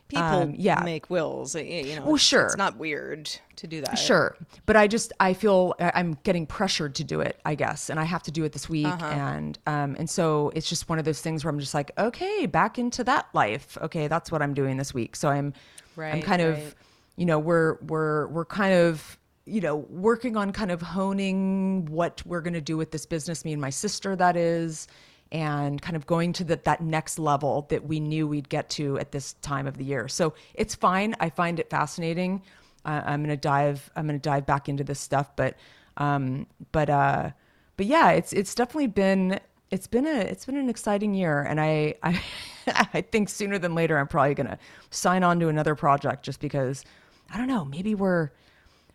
[0.08, 0.82] people um, yeah.
[0.82, 1.54] make wills.
[1.54, 3.96] You know, well, sure, it's not weird to do that.
[3.96, 7.42] Sure, but I just I feel I'm getting pressured to do it.
[7.44, 9.06] I guess, and I have to do it this week, uh-huh.
[9.06, 12.46] and um and so it's just one of those things where I'm just like, okay,
[12.46, 13.78] back into that life.
[13.82, 15.18] Okay, that's what I'm doing this week.
[15.18, 15.54] So I'm
[15.98, 16.58] right, I'm kind right.
[16.58, 16.74] of,
[17.18, 19.18] you know, we're we're we're kind of
[19.52, 23.44] you know, working on kind of honing what we're going to do with this business,
[23.44, 24.88] me and my sister, that is,
[25.30, 28.98] and kind of going to the, that next level that we knew we'd get to
[28.98, 30.08] at this time of the year.
[30.08, 31.16] So it's fine.
[31.20, 32.42] I find it fascinating.
[32.86, 33.92] Uh, I'm gonna dive.
[33.96, 35.56] I'm gonna dive back into this stuff, but
[35.98, 37.30] um, but uh,
[37.78, 39.40] but yeah, it's it's definitely been
[39.70, 42.22] it's been a it's been an exciting year, and I I
[42.68, 44.58] I think sooner than later I'm probably gonna
[44.90, 46.84] sign on to another project just because
[47.32, 47.66] I don't know.
[47.66, 48.32] Maybe we're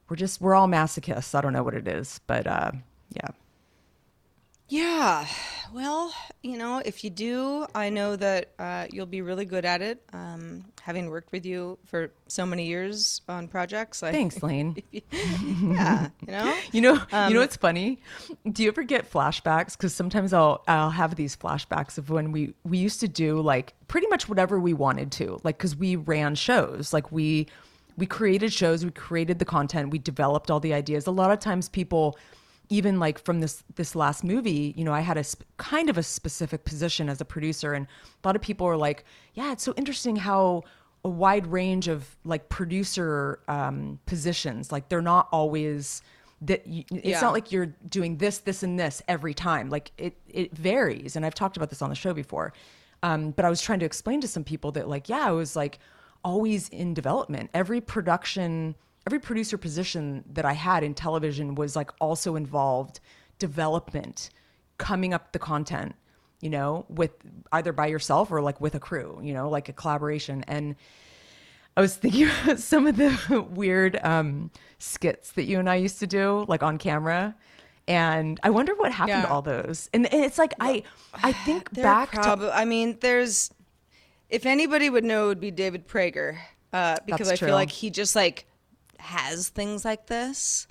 [0.08, 1.34] we're just we're all masochists.
[1.34, 2.72] I don't know what it is, but uh,
[3.12, 3.28] yeah.
[4.68, 5.26] Yeah.
[5.72, 9.80] Well, you know, if you do, I know that uh, you'll be really good at
[9.80, 10.02] it.
[10.12, 14.76] Um, having worked with you for so many years on projects, I, Thanks, Lane.
[14.90, 16.56] yeah, you know.
[16.72, 16.94] You know,
[17.28, 18.00] you know what's funny?
[18.50, 19.72] Do you ever get flashbacks?
[19.72, 23.74] Because sometimes I'll I'll have these flashbacks of when we we used to do like
[23.86, 27.46] pretty much whatever we wanted to, like because we ran shows, like we
[27.96, 31.06] we created shows, we created the content, we developed all the ideas.
[31.06, 32.18] A lot of times, people
[32.68, 35.96] even like from this this last movie, you know, I had a sp- kind of
[35.96, 37.86] a specific position as a producer, and
[38.22, 40.62] a lot of people are like, "Yeah, it's so interesting how."
[41.04, 46.02] a wide range of like producer um, positions like they're not always
[46.40, 47.20] that you, it's Yeah.
[47.20, 51.24] not like you're doing this this and this every time like it it varies and
[51.24, 52.52] i've talked about this on the show before
[53.04, 55.54] um, but i was trying to explain to some people that like yeah i was
[55.54, 55.78] like
[56.26, 58.74] always in development every production
[59.06, 62.98] every producer position that i had in television was like also involved
[63.38, 64.30] development
[64.76, 65.94] coming up the content
[66.40, 67.12] you know with
[67.52, 70.74] either by yourself or like with a crew you know like a collaboration and
[71.76, 75.98] I was thinking about some of the weird um, skits that you and I used
[76.00, 77.36] to do, like on camera,
[77.88, 79.88] and I wonder what happened to all those.
[79.92, 80.82] And, and it's like I,
[81.14, 83.50] I think back prob- to I mean, there's.
[84.28, 86.38] If anybody would know, it would be David Prager,
[86.72, 87.48] uh, because That's I true.
[87.48, 88.46] feel like he just like
[88.98, 90.66] has things like this.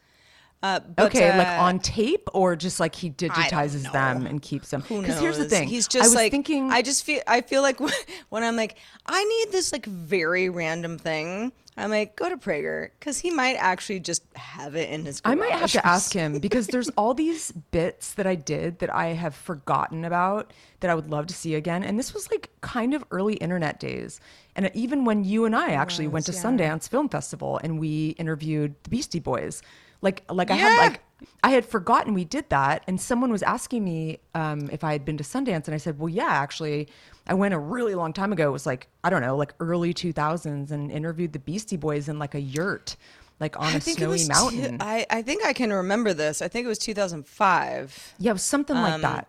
[0.63, 4.71] Uh, but, okay, like uh, on tape or just like he digitizes them and keeps
[4.71, 4.81] them.
[4.81, 6.71] Because here's the thing, He's I just was like thinking.
[6.71, 7.21] I just feel.
[7.27, 7.79] I feel like
[8.29, 11.51] when I'm like, I need this like very random thing.
[11.77, 15.21] I'm like, go to Prager because he might actually just have it in his.
[15.25, 18.93] I might have to ask him because there's all these bits that I did that
[18.93, 21.83] I have forgotten about that I would love to see again.
[21.83, 24.21] And this was like kind of early internet days.
[24.55, 28.75] And even when you and I actually went to Sundance Film Festival and we interviewed
[28.83, 29.61] the Beastie Boys,
[30.05, 31.01] like like I had like
[31.43, 35.03] I had forgotten we did that, and someone was asking me um, if I had
[35.05, 36.87] been to Sundance, and I said, "Well, yeah, actually,
[37.27, 38.47] I went a really long time ago.
[38.49, 42.07] It was like I don't know, like early two thousands, and interviewed the Beastie Boys
[42.09, 42.95] in like a yurt,
[43.39, 44.77] like on a I it snowy mountain.
[44.79, 46.41] I, I think I can remember this.
[46.41, 49.27] I think it was 2005 Yeah, it was something Um, like that.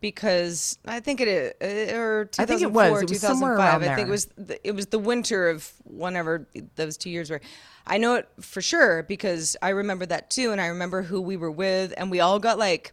[0.00, 3.02] Because I think it uh, or I think it was.
[3.02, 3.82] It was somewhere 2005.
[3.82, 6.46] around I think it was the, it was the winter of whenever
[6.76, 7.40] those two years were.
[7.86, 11.36] I know it for sure because I remember that too, and I remember who we
[11.36, 12.92] were with, and we all got like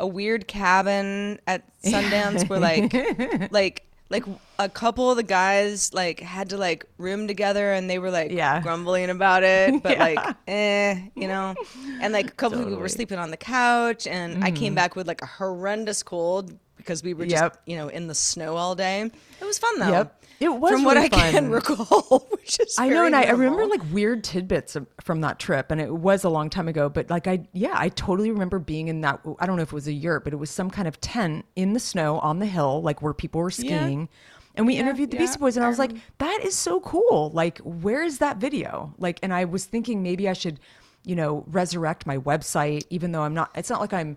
[0.00, 4.24] a weird cabin at Sundance where like like like
[4.58, 8.30] a couple of the guys like had to like room together and they were like
[8.30, 8.60] Yeah.
[8.62, 10.04] grumbling about it but Yeah.
[10.08, 11.54] like eh you know
[12.00, 14.94] and like a couple of people were sleeping on the couch and i came back
[14.96, 17.42] with like a horrendous cold because we were just.
[17.42, 17.62] Yep.
[17.66, 19.10] you know in the snow all day
[19.40, 20.23] it was fun though Yep.
[20.40, 23.30] It was from what really i can recall which is I know, and I, I
[23.30, 26.88] remember like weird tidbits of, from that trip, and it was a long time ago.
[26.88, 29.20] But like, I yeah, I totally remember being in that.
[29.38, 31.44] I don't know if it was a yurt, but it was some kind of tent
[31.56, 34.08] in the snow on the hill, like where people were skiing.
[34.56, 37.30] And we interviewed the Beastie Boys, and I was like, "That is so cool!
[37.30, 40.60] Like, where is that video?" Like, and I was thinking maybe I should,
[41.04, 43.50] you know, resurrect my website, even though I'm not.
[43.56, 44.16] It's not like I'm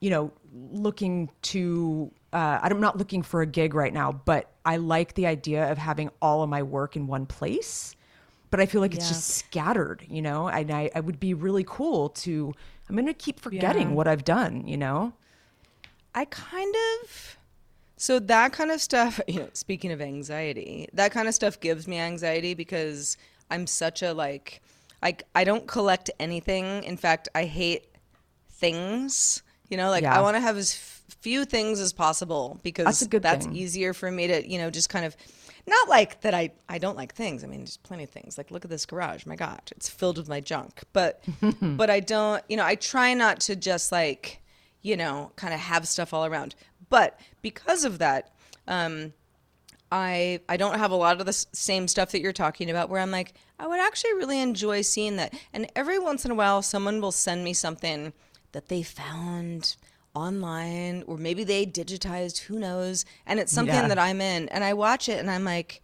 [0.00, 0.32] you know,
[0.70, 5.26] looking to, uh, I'm not looking for a gig right now, but I like the
[5.26, 7.94] idea of having all of my work in one place.
[8.50, 11.64] But I feel like it's just scattered, you know, and I, I would be really
[11.66, 12.54] cool to,
[12.88, 13.94] I'm going to keep forgetting Yeah.
[13.94, 15.12] what I've done, you know?
[16.14, 17.36] I kind of
[17.96, 21.86] so that kind of stuff, you know, speaking of anxiety, that kind of stuff gives
[21.86, 23.16] me anxiety because
[23.50, 24.62] I'm such a like
[25.02, 26.84] I I don't collect anything.
[26.84, 27.88] In fact, I hate
[28.50, 29.42] things.
[29.68, 30.16] You know, like Yeah.
[30.18, 34.26] I want to have as few things as possible because That's that's easier for me
[34.28, 35.16] to, you know, just kind of
[35.66, 37.44] not like that I I don't like things.
[37.44, 38.38] I mean, there's plenty of things.
[38.38, 39.26] Like look at this garage.
[39.26, 40.82] My god, it's filled with my junk.
[40.92, 41.22] But
[41.62, 44.40] but I don't, you know, I try not to just like,
[44.82, 46.54] you know, kind of have stuff all around.
[46.88, 48.32] But because of that,
[48.66, 49.12] um
[49.90, 53.00] I I don't have a lot of the same stuff that you're talking about where
[53.00, 55.34] I'm like I would actually really enjoy seeing that.
[55.52, 58.12] And every once in a while someone will send me something
[58.52, 59.76] that they found
[60.18, 63.88] online or maybe they digitized, who knows, and it's something Yeah.
[63.88, 65.82] that I'm in and I watch it and I'm like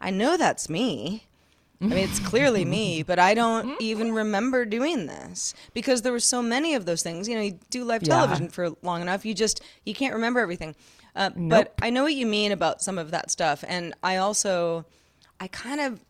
[0.00, 1.24] I know that's me.
[1.80, 6.20] I mean, it's clearly me, but I don't even remember doing this because there were
[6.34, 7.28] so many of those things.
[7.28, 8.14] You know, you do live Yeah.
[8.16, 10.74] television for long enough, you just you can't remember everything.
[11.16, 14.84] Uh, But I know what you mean about some of that stuff, and I also,
[15.40, 16.00] I kind of,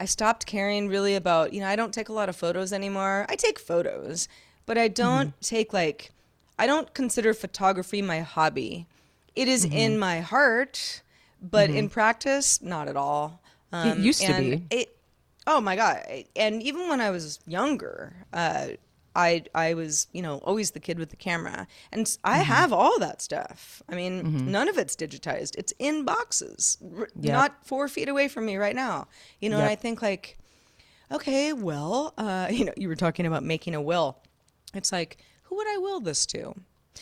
[0.00, 1.52] I stopped caring really about.
[1.52, 3.26] You know, I don't take a lot of photos anymore.
[3.28, 4.28] I take photos,
[4.64, 6.12] but I don't take like,
[6.58, 8.86] I don't consider photography my hobby.
[9.34, 9.76] It is mm-hmm.
[9.76, 11.02] in my heart,
[11.40, 11.92] but in mm-hmm.
[11.92, 13.40] practice, not at all.
[13.72, 14.64] It um, used to be.
[14.70, 14.96] It,
[15.46, 16.02] oh my god!
[16.34, 18.68] And even when I was younger, uh,
[19.14, 22.44] I I was you know always the kid with the camera, and I mm-hmm.
[22.44, 23.82] have all that stuff.
[23.88, 25.56] I mean, none of it's digitized.
[25.58, 27.32] It's in boxes, r- Yep.
[27.32, 29.08] not four feet away from me right now.
[29.40, 30.38] You know, and I think like,
[31.12, 34.18] okay, well, uh, you know, you were talking about making a will.
[34.74, 35.18] It's like,
[35.48, 36.54] who would I will this to?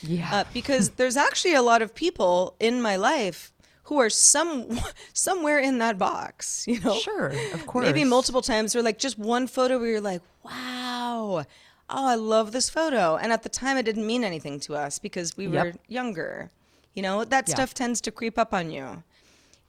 [0.03, 0.29] Yeah.
[0.33, 3.53] uh, because there's actually a lot of people in my life
[3.85, 4.79] who are some
[5.15, 6.67] somewhere in that box.
[6.69, 7.85] You know, Sure, of course.
[7.87, 11.45] maybe multiple times, or like just one photo where you're like, wow,
[11.89, 14.99] oh, I love this photo, and at the time it didn't mean anything to us
[14.99, 15.65] because we Yep.
[15.65, 16.51] were younger.
[16.95, 17.55] You know, that Yeah.
[17.55, 19.03] stuff tends to creep up on you.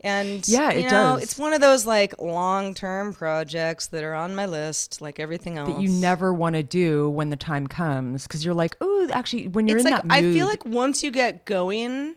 [0.01, 1.23] And Yeah, you it know, does.
[1.23, 5.69] it's one of those like long-term projects that are on my list, like everything else.
[5.73, 9.47] that you never want to do when the time comes because you're like, oh, actually,
[9.47, 12.15] when you're it's in like that I feel like once you get going,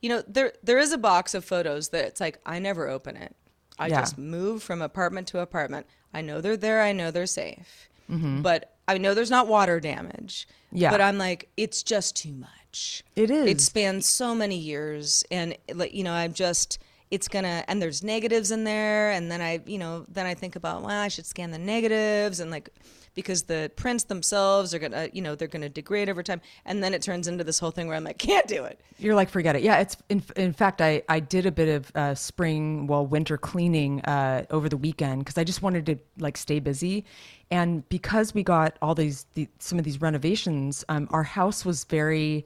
[0.00, 3.16] you know, there there is a box of photos that it's like I never open
[3.16, 3.34] it.
[3.80, 4.00] I Yeah.
[4.00, 5.86] just move from apartment to apartment.
[6.14, 6.82] I know they're there.
[6.82, 8.42] I know they're safe, Mhm.
[8.42, 10.46] but I know there's not water damage.
[10.72, 10.90] Yeah.
[10.90, 13.02] But I'm like, it's just too much.
[13.16, 13.46] It is.
[13.50, 16.78] It spans so many years, and like you know, I'm just.
[17.10, 20.56] It's gonna and there's negatives in there, and then I, you know, then I think
[20.56, 22.70] about well, I should scan the negatives and like
[23.14, 26.94] because the prints themselves are gonna, you know, they're gonna degrade over time, and then
[26.94, 28.80] it turns into this whole thing where I'm like, can't do it.
[28.98, 29.62] You're like, forget it.
[29.62, 33.36] Yeah, it's in, in fact, I, I did a bit of uh, spring, well, winter
[33.36, 37.04] cleaning uh, over the weekend because I just wanted to like stay busy.
[37.50, 41.84] And because we got all these, the, some of these renovations, um, our house was
[41.84, 42.44] very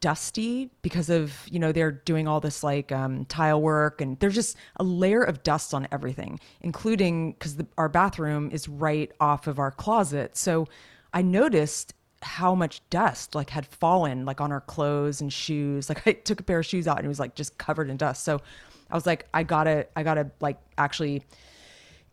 [0.00, 4.34] dusty because of, you know, they're doing all this like um, tile work and there's
[4.34, 9.58] just a layer of dust on everything, including because our bathroom is right off of
[9.58, 10.36] our closet.
[10.36, 10.66] So
[11.12, 16.04] I noticed how much dust like had fallen like on our clothes and shoes like
[16.06, 18.24] i took a pair of shoes out and it was like just covered in dust
[18.24, 18.40] so
[18.90, 21.22] i was like i gotta i gotta like actually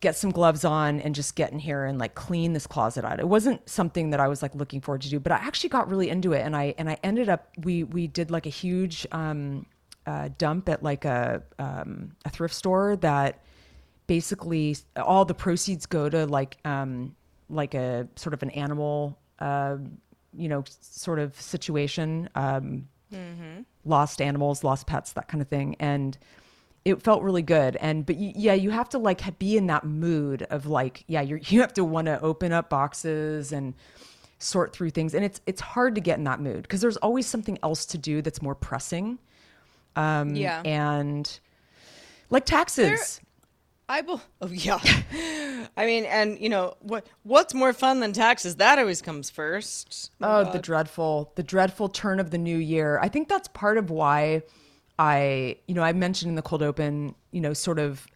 [0.05, 3.19] get some gloves on and just get in here and like clean this closet out.
[3.19, 5.89] It wasn't something that i was like looking forward to do but i actually got
[5.89, 9.07] really into it and i and i ended up we we did like a huge
[9.11, 9.65] um
[10.05, 13.43] uh, dump at like a um a thrift store that
[14.05, 17.15] basically all the proceeds go to like um
[17.49, 19.77] like a sort of an animal uh,
[20.37, 22.87] you know sort of situation um
[23.85, 25.75] lost animals lost pets that kind of thing.
[25.79, 26.17] And
[26.85, 29.83] it felt really good and but y- yeah you have to like be in that
[29.83, 33.73] mood of like yeah you you have to want to open up boxes and
[34.37, 37.25] sort through things and it's it's hard to get in that mood because there's always
[37.25, 39.17] something else to do that's more pressing
[39.95, 40.61] um Yeah.
[40.63, 41.39] and
[42.29, 43.19] like taxes
[43.87, 44.19] I will.
[44.41, 44.79] Oh yeah.
[45.77, 47.05] I mean, and you know what?
[47.21, 48.55] What's more fun than taxes?
[48.55, 50.11] That always comes first.
[50.19, 52.97] Oh, the dreadful, the dreadful turn of the new year.
[52.99, 54.41] I think that's part of why
[54.97, 58.07] I, you know, I mentioned in the cold open, you know, sort of,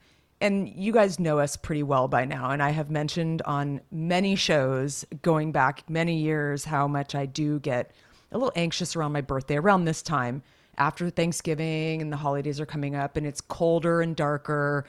[0.41, 2.51] and you guys know us pretty well by now.
[2.51, 7.59] And I have mentioned on many shows going back many years how much I do
[7.59, 7.91] get
[8.31, 10.43] a little anxious around my birthday around this time
[10.77, 14.85] after Thanksgiving and the holidays are coming up and it's colder and darker.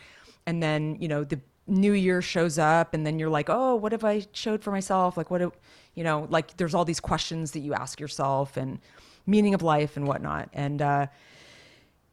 [0.47, 3.91] And then, you know, the new year shows up and then you're like, oh, what
[3.91, 5.16] have I showed for myself?
[5.16, 5.53] Like, what, do,
[5.95, 8.78] you know, like there's all these questions that you ask yourself and
[9.26, 10.49] meaning of life and whatnot.
[10.53, 11.07] And, uh,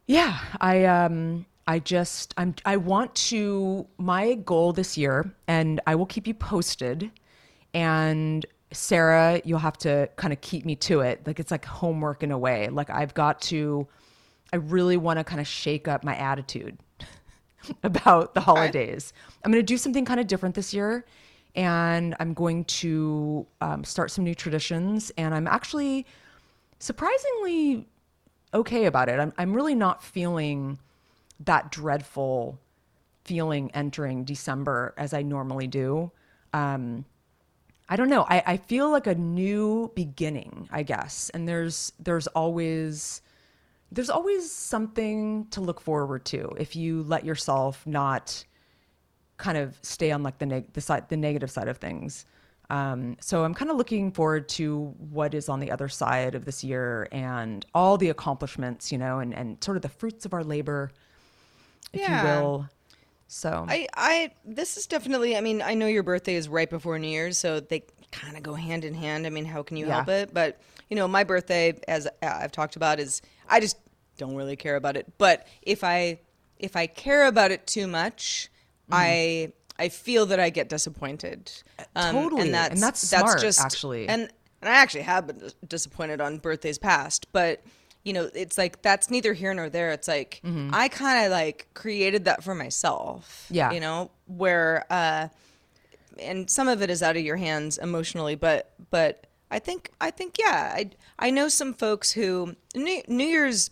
[0.07, 5.95] yeah, I, um, I just, I'm, I want to, my goal this year, and I
[5.95, 7.11] will keep you posted.
[7.73, 11.27] And Sarah, you'll have to kind of keep me to it.
[11.27, 12.69] Like it's like homework in a way.
[12.69, 13.85] Like I've got to,
[14.53, 16.77] I really want to kind of shake up my attitude
[17.83, 19.11] about the holidays.
[19.43, 21.05] I'm going to do something kind of different this year.
[21.55, 25.11] And I'm going to um, start some new traditions.
[25.17, 26.05] And I'm actually
[26.79, 27.87] surprisingly
[28.57, 29.19] okay about it.
[29.19, 30.79] I'm, I'm really not feeling
[31.41, 32.59] that dreadful
[33.23, 36.11] feeling entering December as I normally do.
[36.53, 37.05] Um,
[37.89, 38.25] I don't know.
[38.27, 41.29] I, I feel like a new beginning, I guess.
[41.33, 43.21] And there's there's always
[43.91, 48.43] there's always something to look forward to if you let yourself not
[49.37, 52.25] kind of stay on like the neg- the side the negative side of things.
[52.69, 56.45] Um, so I'm kind of looking forward to what is on the other side of
[56.45, 60.33] this year and all the accomplishments, you know, and, and sort of the fruits of
[60.33, 60.91] our labor,
[61.93, 62.07] if Yeah.
[62.07, 62.69] you will.
[63.27, 65.35] So I, I, this is definitely.
[65.35, 68.43] I mean, I know your birthday is right before New Year's, so they kind of
[68.43, 69.27] go hand in hand.
[69.27, 69.87] I mean, how can you Yeah.
[69.87, 70.33] help it?
[70.33, 73.77] But you know, my birthday, as I've talked about, is I just
[74.17, 75.11] don't really care about it.
[75.17, 76.19] But if I,
[76.59, 78.49] if I care about it too much,
[78.89, 79.13] Mm-hmm.
[79.13, 81.51] I, I feel that I get disappointed.
[81.95, 82.41] Um, Totally.
[82.41, 84.07] and And that's that's that's just actually.
[84.09, 84.29] And
[84.61, 87.61] and I actually have been disappointed on birthdays past, but
[88.03, 89.91] you know, it's like that's neither here nor there.
[89.91, 93.43] It's like I kind of like created that for myself.
[93.45, 93.53] Mm-hmm.
[93.55, 93.71] Yeah.
[93.71, 95.27] You know, where uh
[96.19, 100.09] and some of it is out of your hands emotionally, but but I think I
[100.11, 100.73] think yeah.
[100.75, 103.69] I I know some folks who New, New Year's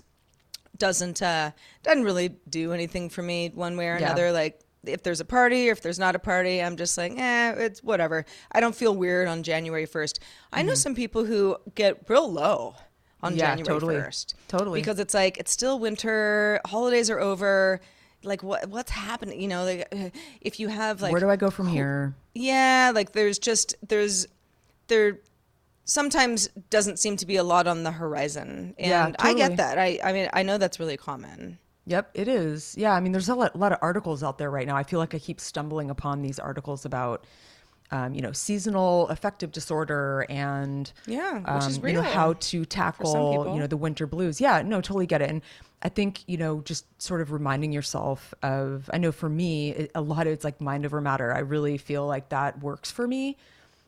[0.77, 1.51] doesn't uh
[1.83, 4.07] doesn't really do anything for me one way or Yeah.
[4.07, 4.31] another.
[4.31, 7.53] Like if there's a party or if there's not a party, I'm just like, eh,
[7.57, 8.25] it's whatever.
[8.51, 10.19] I don't feel weird on January 1st.
[10.53, 12.75] I know some people who get real low
[13.21, 13.39] on Mm-hmm.
[13.39, 13.95] Yeah, January totally.
[13.95, 14.33] 1st.
[14.47, 14.79] Totally.
[14.79, 17.81] Because it's like it's still winter, holidays are over.
[18.23, 19.39] Like what what's happening?
[19.41, 22.15] You know, like if you have like Where do I go from here?
[22.33, 24.27] yeah, like there's just there's
[24.87, 25.19] there
[25.83, 28.73] sometimes doesn't seem to be a lot on the horizon.
[28.79, 29.77] And Yeah, I get that.
[29.77, 31.59] I I mean I know that's really common.
[31.87, 32.75] Yep, it is.
[32.77, 34.75] Yeah, I mean, there's a lot, lot of articles out there right now.
[34.75, 37.25] I feel like I keep stumbling upon these articles about,
[37.91, 42.65] um, you know, seasonal affective disorder and Yeah, which um, is you know how to
[42.65, 43.53] tackle people.
[43.53, 44.41] you know the winter blues.
[44.41, 45.29] Yeah, no, totally get it.
[45.29, 45.41] And
[45.83, 48.89] I think you know just sort of reminding yourself of.
[48.91, 51.31] I know for me, it, a lot of it's like mind over matter.
[51.31, 53.37] I really feel like that works for me.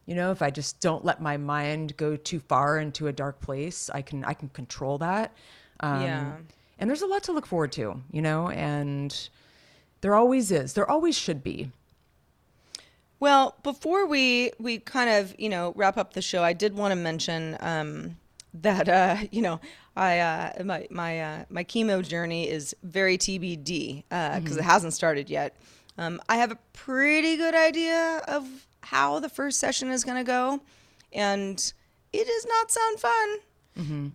[0.05, 3.41] You know, if I just don't let my mind go too far into a dark
[3.41, 5.33] place, I can I can control that.
[5.79, 6.33] Um, Yeah.
[6.79, 9.29] And there's a lot to look forward to, you know, and
[10.01, 10.73] there always is.
[10.73, 11.71] There always should be.
[13.19, 16.91] Well, before we we kind of you know wrap up the show, I did want
[16.91, 18.17] to mention um,
[18.53, 19.59] that uh, you know
[19.95, 25.29] I uh, my my uh, my chemo journey is very TBD because it hasn't started
[25.29, 25.57] yet.
[25.97, 30.23] Um, I have a pretty good idea of how the first session is going to
[30.23, 30.61] go,
[31.11, 31.73] and
[32.13, 33.37] it does not sound fun.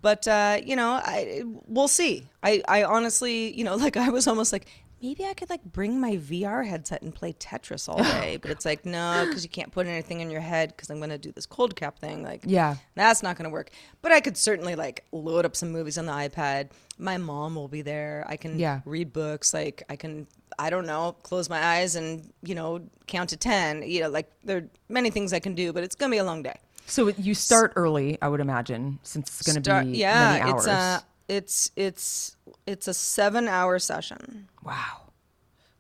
[0.03, 2.29] But uh, you know, I we'll see.
[2.43, 4.67] I I honestly, you know, like I was almost like
[5.01, 8.65] maybe I could like bring my VR headset and play Tetris all day, but it's
[8.65, 11.33] like no, because you can't put anything in your head because I'm going to do
[11.33, 12.23] this cold cap thing.
[12.23, 12.77] Like Yeah.
[12.95, 13.71] that's not going to work.
[14.01, 16.71] But I could certainly like load up some movies on the iPad.
[16.99, 18.25] My mom will be there.
[18.29, 18.81] I can Yeah.
[18.85, 19.53] read books.
[19.53, 23.83] Like I can, I don't know, close my eyes and you know count to ten.
[23.83, 26.19] You know, like there are many things I can do, but it's going to be
[26.21, 26.59] a long day.
[26.87, 30.65] So you start early, I would imagine, since it's going to be yeah, many hours.
[30.65, 34.49] it's uh, it's it's it's a seven hour session.
[34.63, 34.99] wow.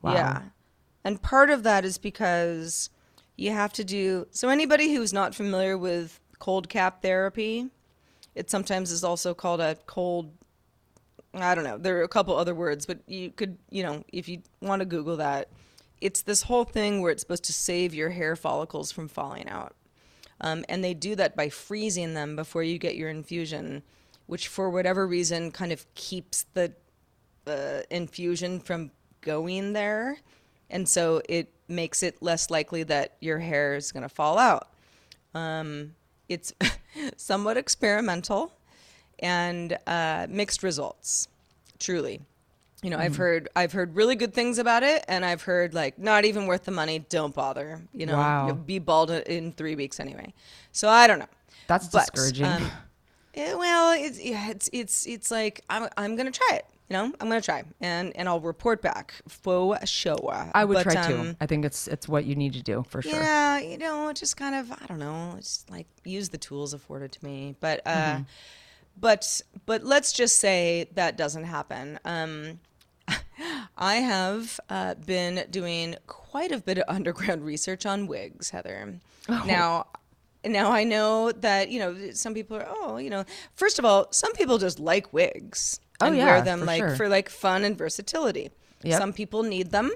[0.00, 0.14] Wow.
[0.14, 0.42] Yeah.
[1.04, 2.90] And part of that is because
[3.36, 7.68] you have to do so anybody who's not familiar with cold cap therapy,
[8.34, 10.32] it sometimes is also called a cold
[11.34, 11.78] I don't know.
[11.78, 14.86] There are a couple other words, but you could, you know, if you want to
[14.86, 15.48] Google that,
[16.00, 19.74] it's this whole thing where it's supposed to save your hair follicles from falling out.
[20.42, 23.82] Um, and they do that by freezing them before you get your infusion,
[24.26, 26.72] which for whatever reason kind of keeps the
[27.46, 28.90] uh, infusion from
[29.20, 30.18] going there.
[30.68, 34.68] And so it makes it less likely that your hair is going to fall out.
[35.34, 35.94] Um,
[36.28, 36.52] it's
[37.16, 38.52] somewhat experimental
[39.20, 41.28] and uh, mixed results,
[41.78, 42.20] truly.
[42.82, 45.98] You know, I've heard I've heard really good things about it, and I've heard like
[45.98, 46.98] not even worth the money.
[47.08, 47.80] Don't bother.
[47.92, 48.46] You know, Wow.
[48.46, 50.34] you'll be bald in three weeks anyway.
[50.72, 51.28] So I don't know.
[51.68, 52.44] That's But, discouraging.
[52.46, 52.70] um,
[53.34, 56.66] eh, well, it's yeah, it's it's it's like I'm I'm gonna try it.
[56.90, 60.16] You know, I'm gonna try, and and I'll report back for show.
[60.52, 61.36] I would But, try um, to.
[61.40, 63.12] I think it's it's what you need to do for sure.
[63.12, 67.12] yeah, you know, just kind of I don't know, just like use the tools afforded
[67.12, 67.54] to me.
[67.60, 68.22] But uh Mm-hmm.
[69.00, 72.00] but but let's just say that doesn't happen.
[72.04, 72.58] Um
[73.76, 78.94] I have uh, been doing quite a bit of underground research on wigs, Heather.
[79.28, 79.42] Oh.
[79.46, 79.86] Now
[80.44, 83.24] now I know that, you know, some people are oh, you know,
[83.54, 86.78] first of all, some people just like wigs Oh, and yeah, wear them for like
[86.80, 86.96] sure.
[86.96, 88.50] for like fun and versatility.
[88.82, 88.98] Yep.
[88.98, 89.92] Some people need them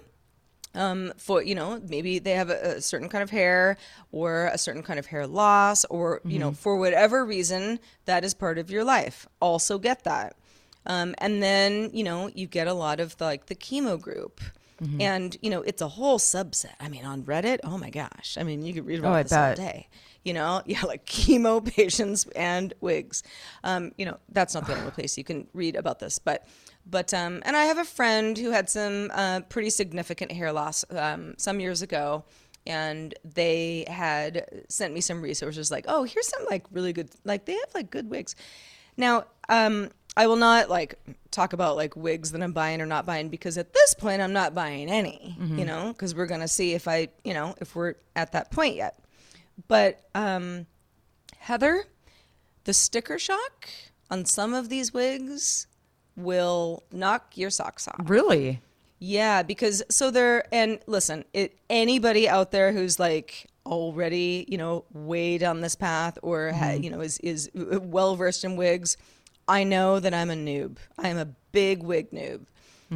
[0.74, 3.76] um, for you know maybe they have a, a certain kind of hair
[4.12, 6.40] or a certain kind of hair loss or you Mm-hmm.
[6.40, 10.36] know for whatever reason that is part of your life also get that
[10.86, 14.40] um, and then you know you get a lot of the, like the chemo group.
[14.82, 15.00] Mm-hmm.
[15.00, 16.74] and you know it's a whole subset.
[16.78, 18.36] I mean on reddit oh my gosh.
[18.38, 19.88] I mean you could read about Oh, this all day.
[20.22, 23.22] You know yeah like chemo patients and wigs.
[23.64, 26.18] Um, you know that's not the only place you can read about this.
[26.18, 26.46] But
[26.84, 30.84] but um, and i have a friend who had some uh, pretty significant hair loss
[30.90, 32.24] um, some years ago.
[32.66, 37.46] And they had sent me some resources like oh here's some like really good like
[37.46, 38.36] they have like good wigs.
[38.98, 40.98] Now um, i will not like
[41.30, 44.32] talk about like wigs that i'm buying or not buying because at this point i'm
[44.32, 47.94] not buying any you know because we're gonna see if i you know if we're
[48.14, 48.98] at that point yet
[49.68, 50.66] but um,
[51.38, 51.84] Heather,
[52.64, 53.68] the sticker shock
[54.10, 55.66] on some of these wigs
[56.16, 57.96] will knock your socks off.
[58.04, 58.60] Really?
[58.98, 64.84] Yeah, because so they're and listen, it anybody out there who's like already you know
[64.92, 68.96] way down this path or ha, you know is is well versed in wigs,
[69.48, 70.76] I know that I'm a noob.
[70.98, 72.46] I am a big wig noob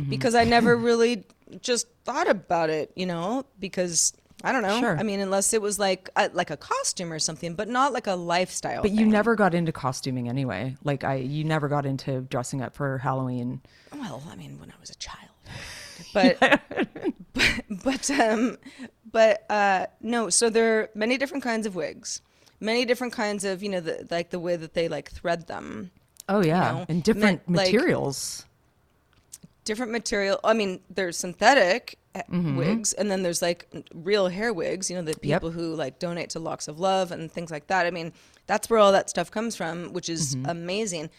[0.08, 1.24] because I never really
[1.60, 4.80] just thought about it, you know, because I don't know.
[4.80, 4.98] Sure.
[4.98, 8.06] I mean, unless it was like a, like a costume or something, but not like
[8.06, 8.82] a lifestyle.
[8.82, 10.76] But you never got into costuming anyway.
[10.82, 13.60] Like I, you never got into dressing up for Halloween.
[13.92, 15.30] Well, I mean, when I was a child.
[16.14, 16.38] But
[17.34, 18.58] but but um
[19.10, 22.22] but uh no, so there are many different kinds of wigs.
[22.62, 25.90] Many different kinds of, you know, the, like the way that they like thread them.
[26.30, 28.46] Oh yeah, know, and different meant, like- materials.
[29.64, 30.40] Different material.
[30.42, 32.56] I mean, there's synthetic uh, Mm-hmm.
[32.56, 35.42] wigs and then there's like real hair wigs, you know, the Yep.
[35.42, 37.86] people who like donate to Locks of Love and things like that.
[37.86, 38.12] I mean,
[38.46, 40.46] that's where all that stuff comes from, which is Mm-hmm.
[40.50, 41.10] amazing.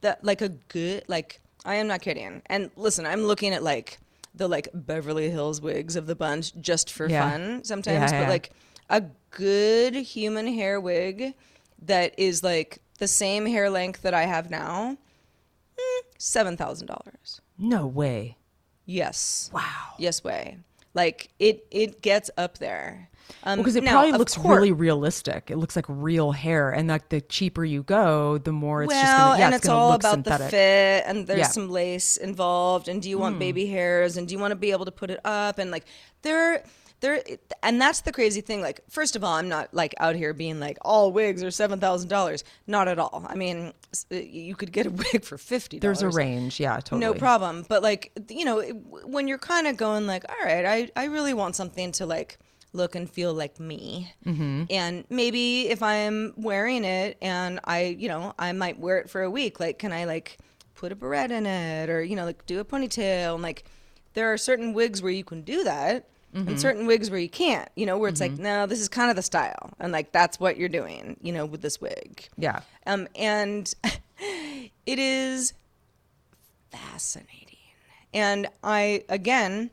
[0.00, 2.40] That like a good like I am not kidding.
[2.46, 3.98] And listen, I'm looking at like
[4.34, 7.30] the like Beverly Hills wigs of the bunch just for Yeah.
[7.30, 8.28] fun sometimes, Yeah, but yeah.
[8.28, 8.50] like
[8.88, 9.02] a
[9.32, 11.34] good human hair wig
[11.82, 14.96] that is like the same hair length that I have now,
[15.78, 17.40] mm, seven thousand dollars.
[17.58, 18.36] No way.
[18.86, 19.50] Yes.
[19.52, 19.94] Wow.
[19.98, 20.58] Yes way.
[20.94, 23.08] Like it it gets up there.
[23.44, 25.50] Um, Because it now, probably looks course- really realistic.
[25.50, 29.02] It looks like real hair, and like the cheaper you go, the more it's well,
[29.02, 30.46] just gonna, yeah, and it's, it's, all about synthetic.
[30.46, 31.46] the fit, and there's Yeah.
[31.46, 31.52] Hmm.
[31.52, 34.70] some lace involved, and do you want baby hairs, and do you want to be
[34.70, 35.84] able to put it up, and like
[36.22, 36.64] there,
[37.00, 37.22] there,
[37.62, 38.60] and that's the crazy thing.
[38.60, 41.78] Like, first of all, I'm not like out here being like all wigs are seven
[41.78, 42.44] thousand dollars.
[42.66, 43.24] Not at all.
[43.28, 43.72] I mean,
[44.10, 45.78] you could get a wig for fifty.
[45.78, 47.00] There's a range, yeah, totally.
[47.00, 47.64] No problem.
[47.68, 48.62] But like, you know,
[49.04, 52.38] when you're kind of going like, all right, I, I really want something to like
[52.72, 54.12] look and feel like me.
[54.26, 54.64] Mm-hmm.
[54.70, 59.22] And maybe if I'm wearing it and I, you know, I might wear it for
[59.22, 60.38] a week, like, can I like
[60.74, 63.34] put a beret in it or, you know, like do a ponytail?
[63.34, 63.64] And like,
[64.14, 66.08] there are certain wigs where you can do that.
[66.34, 69.10] And certain wigs where you can't, you know, where it's like, no, this is kind
[69.10, 69.72] of the style.
[69.80, 72.28] And like, that's what you're doing, you know, with this wig.
[72.36, 72.60] Yeah.
[72.86, 73.72] Um, and
[74.86, 75.54] it is
[76.70, 77.56] fascinating.
[78.12, 79.70] And I, again,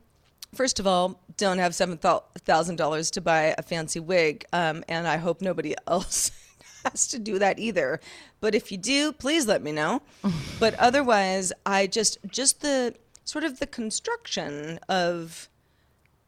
[0.54, 4.44] first of all, don't have $7,000 to buy a fancy wig.
[4.52, 6.30] Um, and I hope nobody else
[6.84, 8.00] has to do that either.
[8.40, 10.02] But if you do, please let me know.
[10.60, 12.94] but otherwise, I just, just the
[13.24, 15.48] sort of the construction of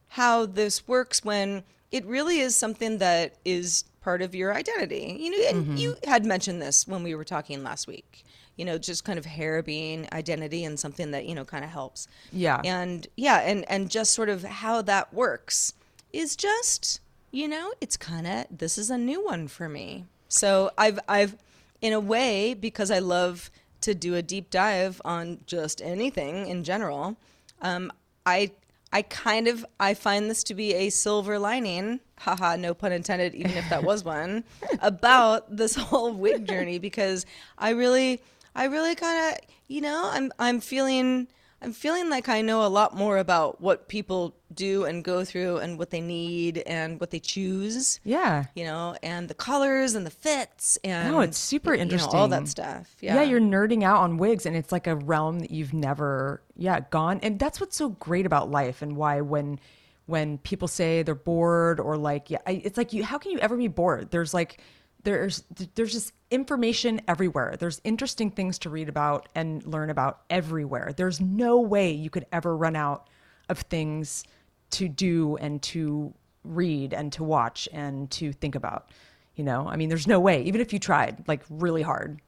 [0.08, 5.16] how this works when it really is something that is part of your identity.
[5.20, 8.24] You know, and you had mentioned this when we were talking last week.
[8.56, 11.70] You know, just kind of hair being identity and something that you know kind of
[11.70, 12.08] helps.
[12.32, 12.60] Yeah.
[12.64, 15.74] And yeah, and and just sort of how that works
[16.12, 17.00] is just
[17.30, 20.06] you know it's kind of this is a new one for me.
[20.28, 21.36] So I've I've
[21.80, 23.50] in a way because I love
[23.82, 27.16] to do a deep dive on just anything in general.
[27.62, 27.92] Um,
[28.26, 28.50] I
[28.92, 33.34] I kind of I find this to be a silver lining, haha, no pun intended,
[33.34, 34.44] even if that was one,
[34.80, 37.26] about this whole wig journey because
[37.58, 38.22] I really
[38.54, 41.28] I really kind of you know I'm I'm feeling
[41.60, 45.56] I'm feeling like I know a lot more about what people do and go through
[45.58, 47.98] and what they need and what they choose.
[48.04, 48.44] Yeah.
[48.54, 52.28] You know, and the colors and the fits and No, it's super you know, all
[52.28, 52.94] that stuff.
[53.00, 53.16] Yeah.
[53.16, 53.22] Yeah.
[53.22, 57.18] you're nerding out on wigs and it's like a realm that you've never yeah, gone.
[57.22, 59.58] And that's what's so great about life and why when
[60.06, 63.38] when people say they're bored or like yeah, I- it's like you how can you
[63.40, 64.10] ever be bored?
[64.12, 64.60] There's like
[65.08, 65.42] there's
[65.74, 67.56] there's just information everywhere.
[67.58, 70.92] There's interesting things to read about and learn about everywhere.
[70.94, 73.08] There's no way you could ever run out
[73.48, 74.24] of things
[74.72, 76.12] to do and to
[76.44, 78.90] read and to watch and to think about.
[79.34, 80.42] You know, I mean, there's no way.
[80.42, 82.20] Even if you tried like really hard,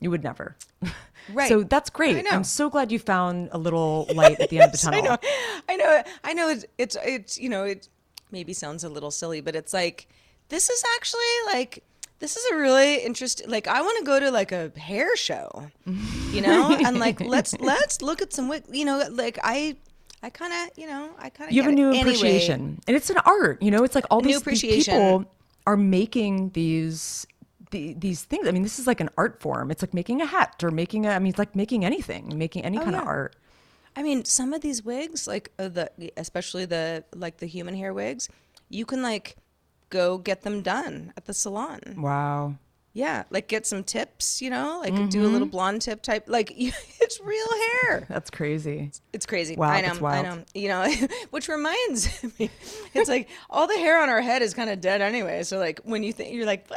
[0.00, 0.56] you would never.
[1.34, 1.50] Right.
[1.50, 2.24] So that's I great.
[2.24, 2.30] know.
[2.32, 5.00] I'm so glad you found a little light at the end of the tunnel.
[5.00, 5.18] I know,
[5.68, 6.48] I know, I know.
[6.48, 7.88] It's, it's, it's, you know, it
[8.32, 10.08] maybe sounds a little silly, but it's like
[10.48, 11.20] this is actually
[11.52, 11.84] like
[12.20, 13.50] this is a really interesting.
[13.50, 15.66] Like, I want to go to like a hair show,
[16.30, 18.64] you know, and like let's let's look at some wig.
[18.70, 19.76] You know, like I,
[20.22, 22.96] I kind of, you know, I kind of You have a new anyway, appreciation, and
[22.96, 23.62] it's an art.
[23.62, 25.24] You know, it's like all these, these people
[25.66, 27.26] are making these.
[27.70, 28.48] The, these things.
[28.48, 29.70] I mean, this is like an art form.
[29.70, 31.10] It's like making a hat or making a.
[31.10, 33.36] I mean, it's like making anything, making any kind of Oh, art.
[33.94, 37.94] I mean, some of these wigs, like uh, the especially the like the human hair
[37.94, 38.28] wigs,
[38.70, 39.36] you can like
[39.90, 41.80] go get them done at the salon.
[41.98, 42.54] Wow.
[42.92, 45.50] Yeah, like get some tips, you know, like do a little Mm-hmm.
[45.50, 46.24] blonde tip type.
[46.26, 47.46] Like it's real
[47.84, 48.04] hair.
[48.08, 48.90] That's crazy.
[49.12, 49.54] It's crazy.
[49.54, 49.88] Wow, I know.
[49.90, 50.44] that's I know.
[50.54, 50.92] You know,
[51.30, 52.08] which reminds
[52.40, 52.50] me,
[52.92, 55.44] it's like all the hair on our head is kind of dead anyway.
[55.44, 56.68] So like when you think you're like,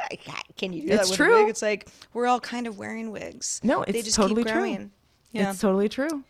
[0.55, 1.35] can you do that It's with true.
[1.35, 1.49] a wig?
[1.49, 3.59] It's like we're all kind of wearing wigs.
[3.63, 4.89] No, they it's just totally keep true.
[5.31, 5.49] Yeah.
[5.49, 6.23] It's totally true.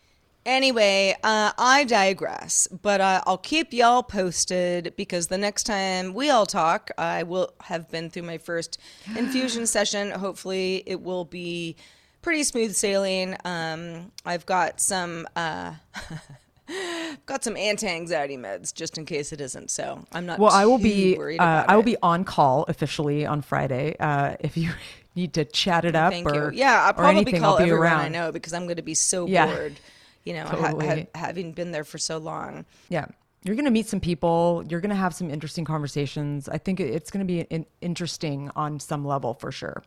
[0.46, 6.30] Anyway, uh, I digress, but uh, I'll keep y'all posted because the next time we
[6.30, 8.78] all talk, I will have been through my first
[9.16, 10.12] infusion session.
[10.12, 11.78] Hopefully, it will be
[12.22, 13.38] pretty smooth sailing.
[13.46, 15.28] Um, I've got some.
[15.36, 15.76] Uh,
[17.26, 19.70] got some anti-anxiety meds just in case it isn't.
[19.72, 20.40] So I'm not.
[20.40, 21.18] Well, I will be.
[21.40, 21.86] Uh, I will it.
[21.86, 23.96] be on call officially on Friday.
[23.98, 24.72] Uh, if you
[25.16, 26.60] need to chat it up Thank or you.
[26.60, 28.02] Yeah, I'll or probably anything, call I'll be everyone around.
[28.02, 29.46] I know because I'm going to be so Yeah.
[29.46, 29.80] bored.
[30.26, 30.88] You know, Totally.
[31.14, 32.66] ha- having been there for so long.
[32.90, 33.06] Yeah.
[33.44, 34.64] You're going to meet some people.
[34.70, 36.48] You're going to have some interesting conversations.
[36.48, 39.84] I think it's going to be in- interesting on some level for sure.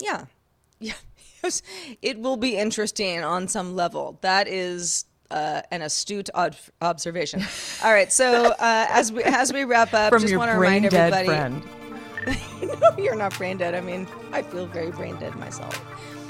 [0.00, 0.24] Yeah.
[0.82, 0.94] Yeah.
[2.02, 4.18] It will be interesting on some level.
[4.22, 7.42] That is uh, an astute ob- observation.
[7.84, 8.10] All right.
[8.12, 11.26] So uh, as we as we wrap up, From just want to remind everybody.
[11.26, 11.62] friend.
[12.80, 13.74] no, you're not brain dead.
[13.74, 15.74] I mean, I feel very brain dead myself.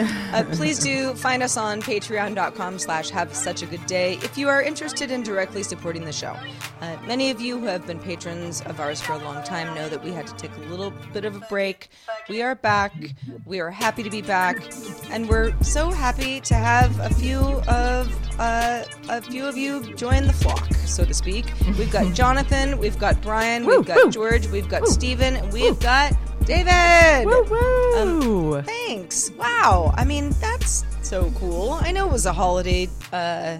[0.01, 4.49] Uh, please do find us on patreon.com slash have such a good day if you
[4.49, 6.37] are interested in directly supporting the show.
[6.81, 9.89] Uh, many of you who have been patrons of ours for a long time know
[9.89, 11.89] that we had to take a little bit of a break.
[12.29, 12.93] We are back.
[13.45, 14.63] We are happy to be back.
[15.11, 17.39] And we're so happy to have a few
[17.69, 21.53] of uh, a few of you join the flock, so to speak.
[21.79, 26.15] We've got Jonathan, we've got Brian, we've got George, we've got Steven, and we've got
[26.47, 27.27] David.
[27.27, 28.63] Woo woo!
[28.63, 29.31] Thanks.
[29.33, 29.90] Wow.
[29.97, 31.73] I mean, that's so cool.
[31.81, 33.59] I know it was a holiday uh,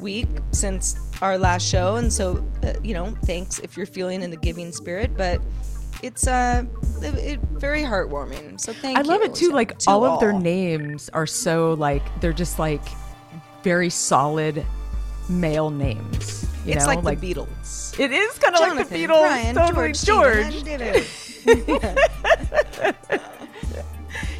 [0.00, 4.30] week since our last show, and so uh, you know, thanks if you're feeling in
[4.30, 5.16] the giving spirit.
[5.16, 5.40] But
[6.02, 6.64] it's uh,
[7.00, 8.60] it, it- very heartwarming.
[8.60, 9.00] So thank you.
[9.02, 9.08] I you.
[9.10, 9.48] love it too.
[9.50, 12.82] to- Like to all of their names are so like they're just like
[13.62, 14.64] very solid
[15.28, 16.46] male names.
[16.64, 17.00] You It's know?
[17.00, 17.98] like, the Beatles.
[17.98, 19.20] It is kind of like the Beatles.
[19.20, 20.64] Brian, totally, George, George.
[20.64, 21.06] David.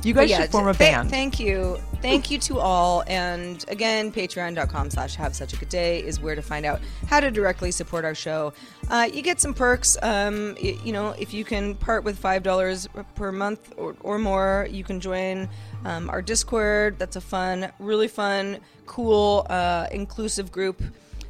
[0.05, 1.11] You guys yeah, should form a th- band.
[1.11, 1.79] Thank you.
[2.01, 3.05] Thank you to all.
[3.07, 7.21] And again, patreon.com slash have such a good day is where to find out how
[7.21, 8.53] to directly support our show.
[8.91, 9.97] Uh, you get some perks.
[10.03, 14.67] Um, y- you know, if you can part with $5 per month or, or more,
[14.71, 15.49] you can join
[15.85, 16.99] um, our Discord.
[16.99, 20.83] That's a fun, really fun, cool, uh, inclusive group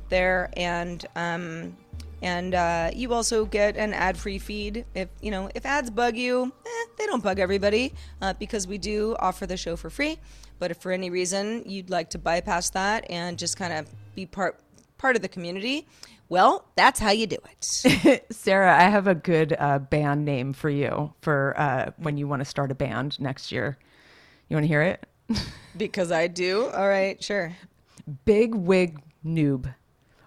[0.08, 0.50] there.
[0.56, 1.76] And, um,
[2.22, 4.86] and uh, you also get an ad-free feed.
[4.94, 7.92] If you know if ads bug you, eh, they don't bug everybody
[8.22, 10.18] uh, because we do offer the show for free.
[10.58, 14.24] But if for any reason you'd like to bypass that and just kind of be
[14.24, 14.60] part
[14.96, 15.86] part of the community,
[16.28, 18.24] well, that's how you do it.
[18.30, 22.40] Sarah, I have a good uh, band name for you for uh, when you want
[22.40, 23.76] to start a band next year.
[24.48, 25.04] You want to hear it?
[25.76, 26.66] because I do.
[26.68, 27.52] All right, sure.
[28.24, 29.74] Big Wig Noob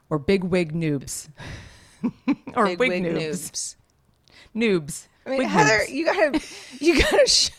[0.09, 1.29] or Big Wig Noobs.
[2.55, 3.75] or Big Wig, wig noobs.
[4.55, 5.07] Noobs.
[5.27, 5.89] I mean, Wig Heather, noobs.
[5.89, 6.41] you gotta,
[6.79, 7.49] you gotta, sh-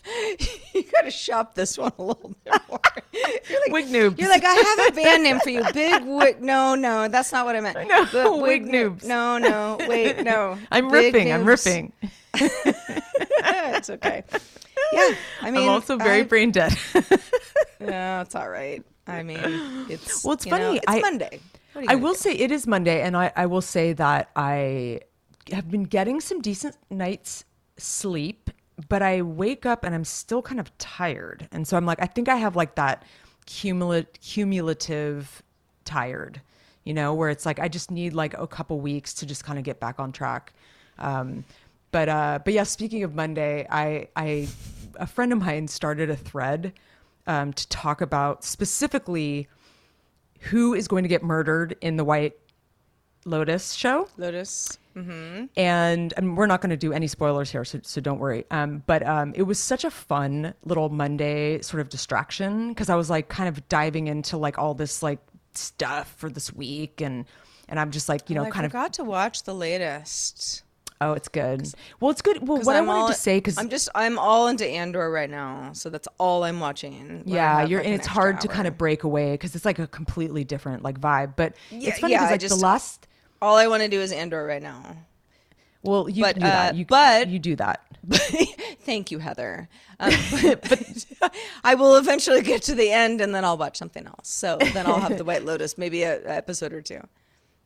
[0.73, 2.81] you gotta shop this one a little bit more.
[3.13, 4.19] You're like, Wig noobs.
[4.21, 6.41] You're like, I have a band name for you, Big Wig.
[6.41, 7.77] No, no, that's not what I meant.
[8.13, 9.05] But Wig Noo- noobs.
[9.05, 10.57] No, no, wait, no.
[10.71, 11.33] I'm Big ripping.
[11.33, 11.93] I'm ripping.
[12.35, 14.23] it's okay.
[14.93, 16.77] Yeah, I mean, I'm also very I- brain dead.
[17.81, 18.83] No, it's all right.
[19.09, 19.39] I mean,
[19.89, 21.41] it's Well, it's you know, funny, it's I- Monday.
[21.77, 22.19] What are you I will do?
[22.21, 25.01] say it is Monday, and I, I will say that I
[25.53, 27.45] have been getting some decent nights
[27.77, 28.49] sleep,
[28.89, 31.47] but I wake up and I'm still kind of tired.
[31.53, 33.03] And so I'm like, I think I have like that
[33.45, 35.43] cumulative, cumulative
[35.85, 36.41] tired,
[36.85, 39.59] you know, where it's like I just need like a couple weeks to just kind
[39.59, 40.55] of get back on track.
[40.99, 41.45] Um,
[41.91, 44.49] but uh, but yeah, speaking of Monday, I I
[44.99, 46.73] a friend of mine started a thread
[47.27, 49.49] um, to talk about specifically
[50.47, 52.37] who is going to get murdered in the White
[53.25, 54.09] Lotus show.
[54.17, 54.79] Lotus.
[54.97, 55.47] Mm-hmm.
[55.57, 58.47] And, and we're not going to do any spoilers here, so, so don't worry.
[58.51, 62.95] Um, but um, it was such a fun little Monday sort of distraction because I
[62.95, 65.19] was like kind of diving into like all this like
[65.53, 67.27] stuff for this week, and
[67.69, 70.63] and I'm just like you know I kind of forgot to watch the latest.
[71.01, 71.73] Oh it's good.
[72.01, 72.47] Well, it's good.
[72.47, 75.11] Well, what I'm I wanted all- to say because I'm just I'm all into Andor
[75.11, 77.23] right now, so that's all I'm watching.
[77.27, 79.87] yeah you're like, and it's hard to kind of break away because it's like a
[79.87, 81.35] completely different like vibe.
[81.37, 83.07] But Yeah, it's funny because I like just- the last.
[83.43, 84.97] All I want to do is Andor right now.
[85.83, 86.73] Well, you But, can do that.
[86.73, 87.83] uh, You, but- you do that.
[88.81, 89.69] Thank you, Heather.
[90.01, 91.35] Um, but, but
[91.65, 94.29] I will eventually get to the end, and then I'll watch something else.
[94.29, 97.01] So then I'll have the White Lotus, maybe a, a episode or two.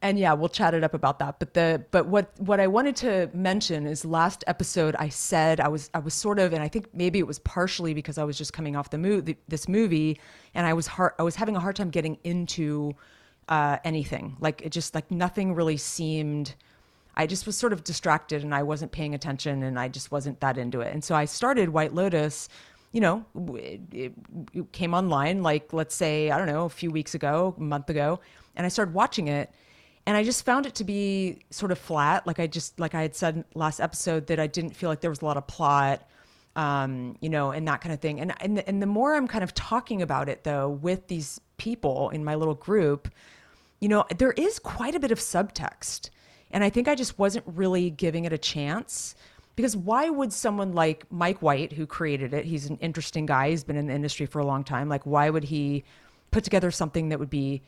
[0.03, 2.97] And yeah we'll chat it up about that but the but what what i wanted
[2.97, 6.69] to mention is last episode i said i was i was sort of and i
[6.69, 10.19] think maybe it was partially because i was just coming off the movie this movie
[10.55, 12.93] and i was hard i was having a hard time getting into
[13.49, 16.55] uh anything like it just like nothing really seemed
[17.17, 20.41] I just was sort of distracted and I wasn't paying attention and I just wasn't
[20.41, 20.95] that into it.
[20.95, 22.49] And so I started White Lotus,
[22.93, 23.25] you know,
[23.57, 24.13] it, it,
[24.55, 27.91] it came online like, let's say, I don't know, a few weeks ago, a month
[27.91, 28.21] ago.
[28.57, 29.53] And I started watching it
[30.07, 32.27] and I just found it to be sort of flat.
[32.27, 35.11] Like I just, like I had said last episode, that I didn't feel like there
[35.11, 36.09] was a lot of plot,
[36.57, 38.21] um, you know, and that kind of thing.
[38.21, 41.41] And, and, the, and the more I'm kind of talking about it though with these
[41.59, 43.09] people in my little group,
[43.81, 46.11] you know, there is quite a bit of subtext.
[46.51, 49.15] And I think I just wasn't really giving it a chance.
[49.57, 53.63] Because why would someone like Mike White, who created it, he's an interesting guy, he's
[53.63, 55.85] been in the industry for a long time, like, why would he
[56.31, 57.63] put together something that would be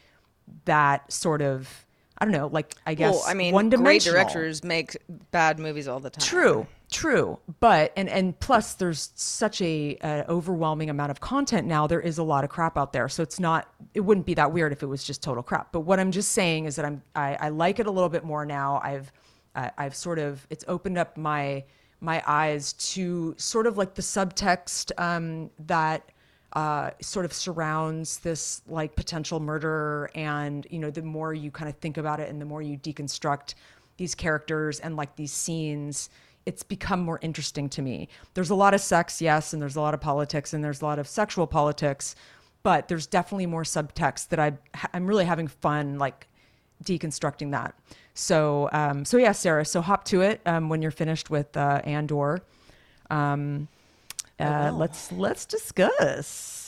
[0.64, 1.84] that sort of,
[2.22, 4.14] I don't know, like, I guess, well, I mean, one great dimensional?
[4.14, 4.96] directors make
[5.32, 6.24] bad movies all the time.
[6.24, 7.36] True, true.
[7.58, 11.88] But and and plus, there's such a, uh overwhelming amount of content now.
[11.88, 13.74] There is a lot of crap out there, so it's not.
[13.92, 15.72] It wouldn't be that weird if it was just total crap.
[15.72, 18.22] But what I'm just saying is that I'm I, I like it a little bit
[18.22, 18.80] more now.
[18.84, 19.10] I've
[19.56, 21.64] uh, I've sort of it's opened up my
[22.00, 26.12] my eyes to sort of like the subtext um, that
[26.54, 31.68] uh, sort of surrounds this like potential murder and you know the more you kind
[31.68, 33.54] of think about it and the more you deconstruct
[33.96, 36.10] these characters and like these scenes
[36.44, 38.08] it's become more interesting to me.
[38.34, 40.84] There's a lot of sex yes and there's a lot of politics and there's a
[40.84, 42.14] lot of sexual politics
[42.62, 44.52] but there's definitely more subtext that I
[44.92, 46.26] I'm really having fun like
[46.84, 47.74] deconstructing that.
[48.14, 51.80] So um so yeah Sarah so hop to it um when you're finished with uh
[51.84, 52.42] Andor.
[53.08, 53.68] Um
[54.42, 56.58] uh, let's let's discuss.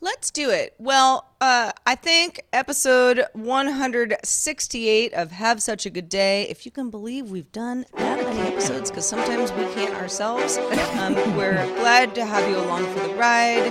[0.00, 0.74] Let's do it.
[0.78, 6.90] Well, uh, I think episode 168 of Have Such a Good Day, if you can
[6.90, 10.58] believe we've done that many episodes, because sometimes we can't ourselves.
[10.98, 13.68] Um, we're glad to have you along for the ride.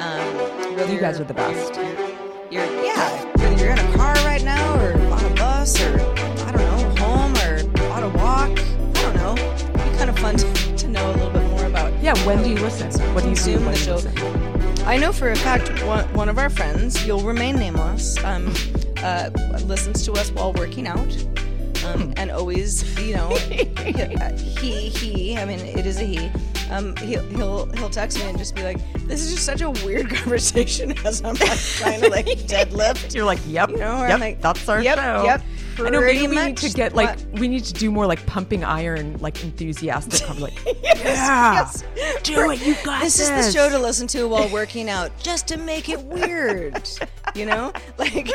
[0.00, 1.74] Um, You guys are the best.
[1.76, 3.33] You're, you're- yeah,
[12.20, 12.90] when do you listen?
[13.14, 13.94] What do you do consume when the show.
[13.96, 14.84] listen?
[14.86, 18.52] I know for a fact one, one of our friends, you'll remain nameless, um,
[18.98, 19.30] uh,
[19.64, 21.26] listens to us while working out.
[21.86, 23.28] Um, and always, you know,
[24.56, 26.30] he, he, I mean, it is a he.
[26.70, 29.70] Um, he'll, he'll, he'll text me and just be like, this is just such a
[29.70, 33.14] weird conversation as I'm like trying to like deadlift.
[33.14, 35.24] You're like, yep, You know, yep, like, that's our yep, show.
[35.24, 35.42] yep,
[35.78, 38.24] I know maybe we need to get like what- we need to do more like
[38.26, 43.28] pumping iron, like enthusiastic, like yes, yeah, do it, you got this this.
[43.28, 46.88] is the show to listen to while working out, just to make it weird.
[47.34, 48.30] You know, like,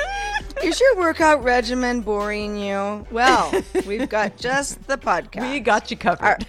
[0.64, 3.06] is your workout regimen boring you?
[3.12, 3.54] Well,
[3.86, 5.50] we've got just the podcast.
[5.52, 6.46] We got you covered.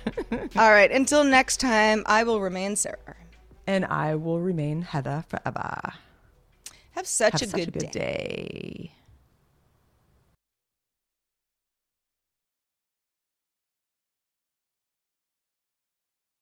[0.57, 0.91] All right.
[0.91, 2.97] Until next time, I will remain Sarah.
[3.68, 5.93] and I will remain Heather forever.
[6.93, 8.01] Have such Have a such good a good day.
[8.88, 8.93] day.